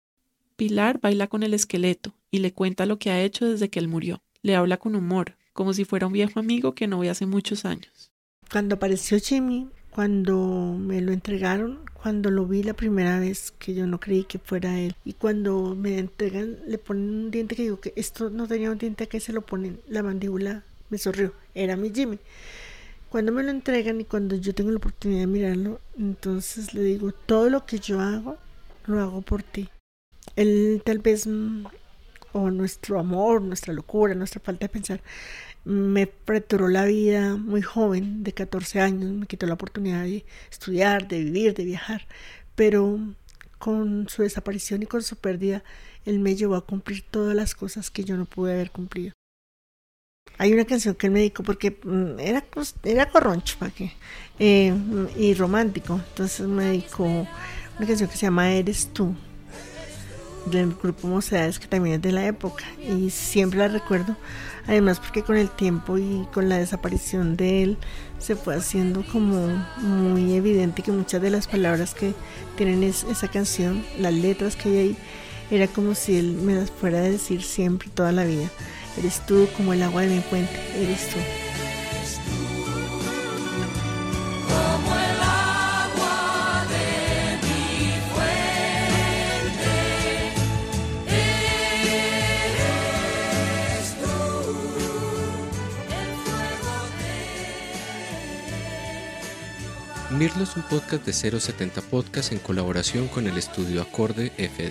Pilar 0.57 1.01
baila 1.01 1.29
con 1.29 1.45
el 1.45 1.55
esqueleto 1.55 2.15
y 2.33 2.39
le 2.41 2.53
cuenta 2.53 2.85
lo 2.85 2.99
que 2.99 3.11
ha 3.11 3.23
hecho 3.23 3.49
desde 3.49 3.69
que 3.71 3.79
él 3.79 3.87
murió. 3.87 4.23
Le 4.43 4.57
habla 4.57 4.77
con 4.77 4.97
humor, 4.97 5.37
como 5.53 5.73
si 5.73 5.85
fuera 5.85 6.09
un 6.09 6.13
viejo 6.13 6.41
amigo 6.41 6.75
que 6.75 6.89
no 6.89 6.99
ve 6.99 7.11
hace 7.11 7.27
muchos 7.27 7.65
años. 7.65 8.13
Cuando 8.51 8.75
apareció 8.75 9.19
Jimmy, 9.19 9.69
cuando 9.95 10.77
me 10.77 11.01
lo 11.01 11.13
entregaron, 11.13 11.79
cuando 11.93 12.31
lo 12.33 12.47
vi 12.47 12.65
la 12.65 12.75
primera 12.75 13.21
vez 13.21 13.53
que 13.61 13.75
yo 13.75 13.87
no 13.87 14.01
creí 14.01 14.25
que 14.25 14.41
fuera 14.41 14.81
él 14.81 14.97
y 15.05 15.13
cuando 15.13 15.77
me 15.77 15.99
entregan 15.99 16.59
le 16.67 16.79
ponen 16.79 17.11
un 17.11 17.31
diente 17.31 17.55
que 17.55 17.63
digo 17.63 17.79
que 17.79 17.93
esto 17.95 18.29
no 18.29 18.49
tenía 18.49 18.73
un 18.73 18.79
diente 18.79 19.07
que 19.07 19.21
se 19.21 19.33
lo 19.33 19.43
ponen 19.43 19.81
la 19.87 20.03
mandíbula 20.03 20.65
me 20.91 20.99
sonrió 20.99 21.33
era 21.55 21.77
mi 21.77 21.91
Jimmy. 21.95 22.19
Cuando 23.09 23.31
me 23.31 23.45
lo 23.45 23.53
entregan 23.53 24.01
y 24.01 24.05
cuando 24.05 24.35
yo 24.35 24.53
tengo 24.53 24.73
la 24.73 24.79
oportunidad 24.79 25.21
de 25.21 25.27
mirarlo 25.29 25.81
entonces 25.97 26.75
le 26.75 26.83
digo 26.83 27.13
todo 27.13 27.49
lo 27.49 27.65
que 27.65 27.79
yo 27.79 28.01
hago 28.01 28.37
lo 28.87 29.01
hago 29.01 29.23
por 29.23 29.45
ti. 29.45 29.69
Él 30.35 30.83
tal 30.85 30.99
vez 30.99 31.29
mm, 31.29 31.67
o 32.33 32.51
nuestro 32.51 32.99
amor 32.99 33.41
nuestra 33.41 33.73
locura 33.73 34.17
nuestra 34.17 34.41
falta 34.41 34.65
de 34.65 34.71
pensar 34.71 35.01
me 35.65 36.07
preturó 36.07 36.69
la 36.69 36.85
vida 36.85 37.37
muy 37.37 37.63
joven, 37.63 38.23
de 38.23 38.33
14 38.33 38.81
años, 38.81 39.13
me 39.13 39.27
quitó 39.27 39.47
la 39.47 39.55
oportunidad 39.55 40.03
de 40.03 40.25
estudiar, 40.51 41.09
de 41.09 41.25
vivir, 41.25 41.55
de 41.55 41.65
viajar, 41.65 42.07
pero 42.55 42.99
con 43.59 44.09
su 44.09 44.23
desaparición 44.23 44.83
y 44.83 44.87
con 44.87 45.03
su 45.03 45.17
pérdida, 45.17 45.65
él 46.05 46.19
me 46.19 46.37
llevó 46.37 46.57
a 46.57 46.67
cumplir 46.67 47.03
todas 47.11 47.35
las 47.35 47.55
cosas 47.55 47.91
que 47.91 48.05
yo 48.05 48.17
no 48.17 48.27
pude 48.27 48.53
haber 48.53 48.71
cumplido. 48.71 49.13
Hay 50.37 50.53
una 50.53 50.65
canción 50.65 50.95
que 50.95 51.07
él 51.07 51.13
me 51.13 51.21
dedicó 51.21 51.43
porque 51.43 51.79
mm, 51.83 52.19
era, 52.19 52.43
pues, 52.43 52.75
era 52.83 53.09
corroncho, 53.09 53.57
¿para 53.59 53.71
qué? 53.71 53.93
Eh, 54.39 54.75
y 55.17 55.33
romántico, 55.35 56.01
entonces 56.11 56.47
me 56.47 56.65
dedicó 56.65 57.05
una 57.05 57.87
canción 57.87 58.09
que 58.09 58.17
se 58.17 58.27
llama 58.27 58.53
Eres 58.53 58.93
tú 58.93 59.15
del 60.47 60.75
grupo 60.75 61.09
Mocedades 61.09 61.59
que 61.59 61.67
también 61.67 61.97
es 61.97 62.03
de 62.03 62.13
la 62.13 62.27
época 62.27 62.65
y 62.79 63.11
siempre 63.11 63.61
la 63.61 63.69
recuerdo 63.69 64.17
además 64.67 65.01
porque 65.01 65.23
con 65.23 65.37
el 65.37 65.51
tiempo 65.51 65.99
y 65.99 66.27
con 66.33 66.49
la 66.49 66.59
desaparición 66.59 67.37
de 67.37 67.63
él 67.63 67.79
se 68.19 68.37
fue 68.37 68.55
haciendo 68.55 69.05
como 69.11 69.47
muy 69.79 70.35
evidente 70.35 70.83
que 70.83 70.93
muchas 70.93 71.21
de 71.21 71.31
las 71.31 71.47
palabras 71.47 71.95
que 71.95 72.15
tienen 72.57 72.83
esa 72.83 73.29
canción 73.29 73.85
las 73.99 74.15
letras 74.15 74.57
que 74.57 74.69
hay 74.69 74.79
ahí 74.79 74.97
era 75.51 75.67
como 75.67 75.95
si 75.95 76.17
él 76.17 76.33
me 76.33 76.55
las 76.55 76.71
fuera 76.71 76.99
a 76.99 77.03
decir 77.03 77.43
siempre 77.43 77.91
toda 77.93 78.13
la 78.13 78.25
vida. 78.25 78.49
Eres 78.97 79.25
tú 79.27 79.47
como 79.57 79.73
el 79.73 79.83
agua 79.83 80.03
de 80.03 80.09
mi 80.09 80.21
puente 80.21 80.55
eres 80.77 81.11
tú 81.11 81.19
Mirlo 100.19 100.43
es 100.45 100.55
un 100.55 100.63
podcast 100.63 101.05
de 101.05 101.13
070 101.13 101.83
Podcast 101.83 102.31
en 102.31 102.39
colaboración 102.39 103.09
con 103.09 103.27
el 103.27 103.37
estudio 103.37 103.83
Acorde 103.83 104.31
FD. 104.37 104.71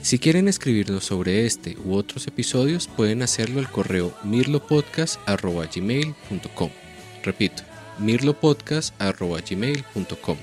Si 0.00 0.20
quieren 0.20 0.46
escribirnos 0.46 1.02
sobre 1.04 1.44
este 1.44 1.76
u 1.84 1.94
otros 1.94 2.28
episodios, 2.28 2.86
pueden 2.86 3.22
hacerlo 3.22 3.58
al 3.58 3.68
correo 3.68 4.16
mirlopodcast.gmail.com. 4.22 6.70
Repito, 7.24 7.64
mirlopodcast.gmail.com. 7.98 10.36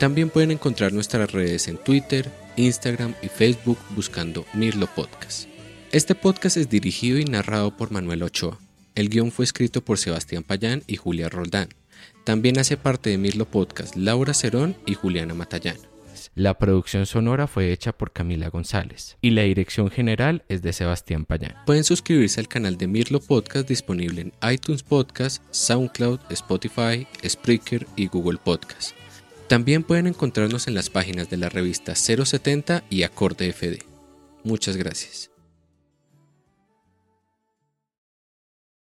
También 0.00 0.30
pueden 0.30 0.50
encontrar 0.50 0.92
nuestras 0.92 1.30
redes 1.30 1.68
en 1.68 1.78
Twitter, 1.78 2.28
Instagram 2.56 3.14
y 3.22 3.28
Facebook 3.28 3.78
buscando 3.90 4.44
Mirlo 4.54 4.88
Podcast. 4.88 5.46
Este 5.92 6.16
podcast 6.16 6.56
es 6.56 6.68
dirigido 6.68 7.20
y 7.20 7.24
narrado 7.24 7.76
por 7.76 7.92
Manuel 7.92 8.24
Ochoa. 8.24 8.58
El 8.96 9.08
guion 9.08 9.30
fue 9.30 9.44
escrito 9.44 9.84
por 9.84 9.98
Sebastián 9.98 10.42
Payán 10.42 10.82
y 10.88 10.96
Julia 10.96 11.28
Roldán. 11.28 11.68
También 12.24 12.58
hace 12.58 12.76
parte 12.76 13.10
de 13.10 13.18
Mirlo 13.18 13.44
Podcast 13.44 13.96
Laura 13.96 14.34
Cerón 14.34 14.76
y 14.86 14.94
Juliana 14.94 15.34
Matallán. 15.34 15.76
La 16.34 16.58
producción 16.58 17.06
sonora 17.06 17.46
fue 17.46 17.72
hecha 17.72 17.96
por 17.96 18.12
Camila 18.12 18.48
González 18.50 19.16
y 19.20 19.30
la 19.30 19.42
dirección 19.42 19.90
general 19.90 20.44
es 20.48 20.60
de 20.62 20.72
Sebastián 20.72 21.24
Payán. 21.24 21.54
Pueden 21.64 21.84
suscribirse 21.84 22.40
al 22.40 22.48
canal 22.48 22.76
de 22.76 22.86
Mirlo 22.86 23.20
Podcast 23.20 23.68
disponible 23.68 24.20
en 24.20 24.32
iTunes 24.50 24.82
Podcast, 24.82 25.42
SoundCloud, 25.50 26.20
Spotify, 26.30 27.06
Spreaker 27.26 27.86
y 27.96 28.08
Google 28.08 28.38
Podcast. 28.42 28.92
También 29.48 29.84
pueden 29.84 30.08
encontrarnos 30.08 30.66
en 30.66 30.74
las 30.74 30.90
páginas 30.90 31.30
de 31.30 31.36
la 31.36 31.48
revista 31.48 31.94
070 31.94 32.84
y 32.90 33.04
Acorde 33.04 33.52
FD. 33.52 33.78
Muchas 34.42 34.76
gracias. 34.76 35.30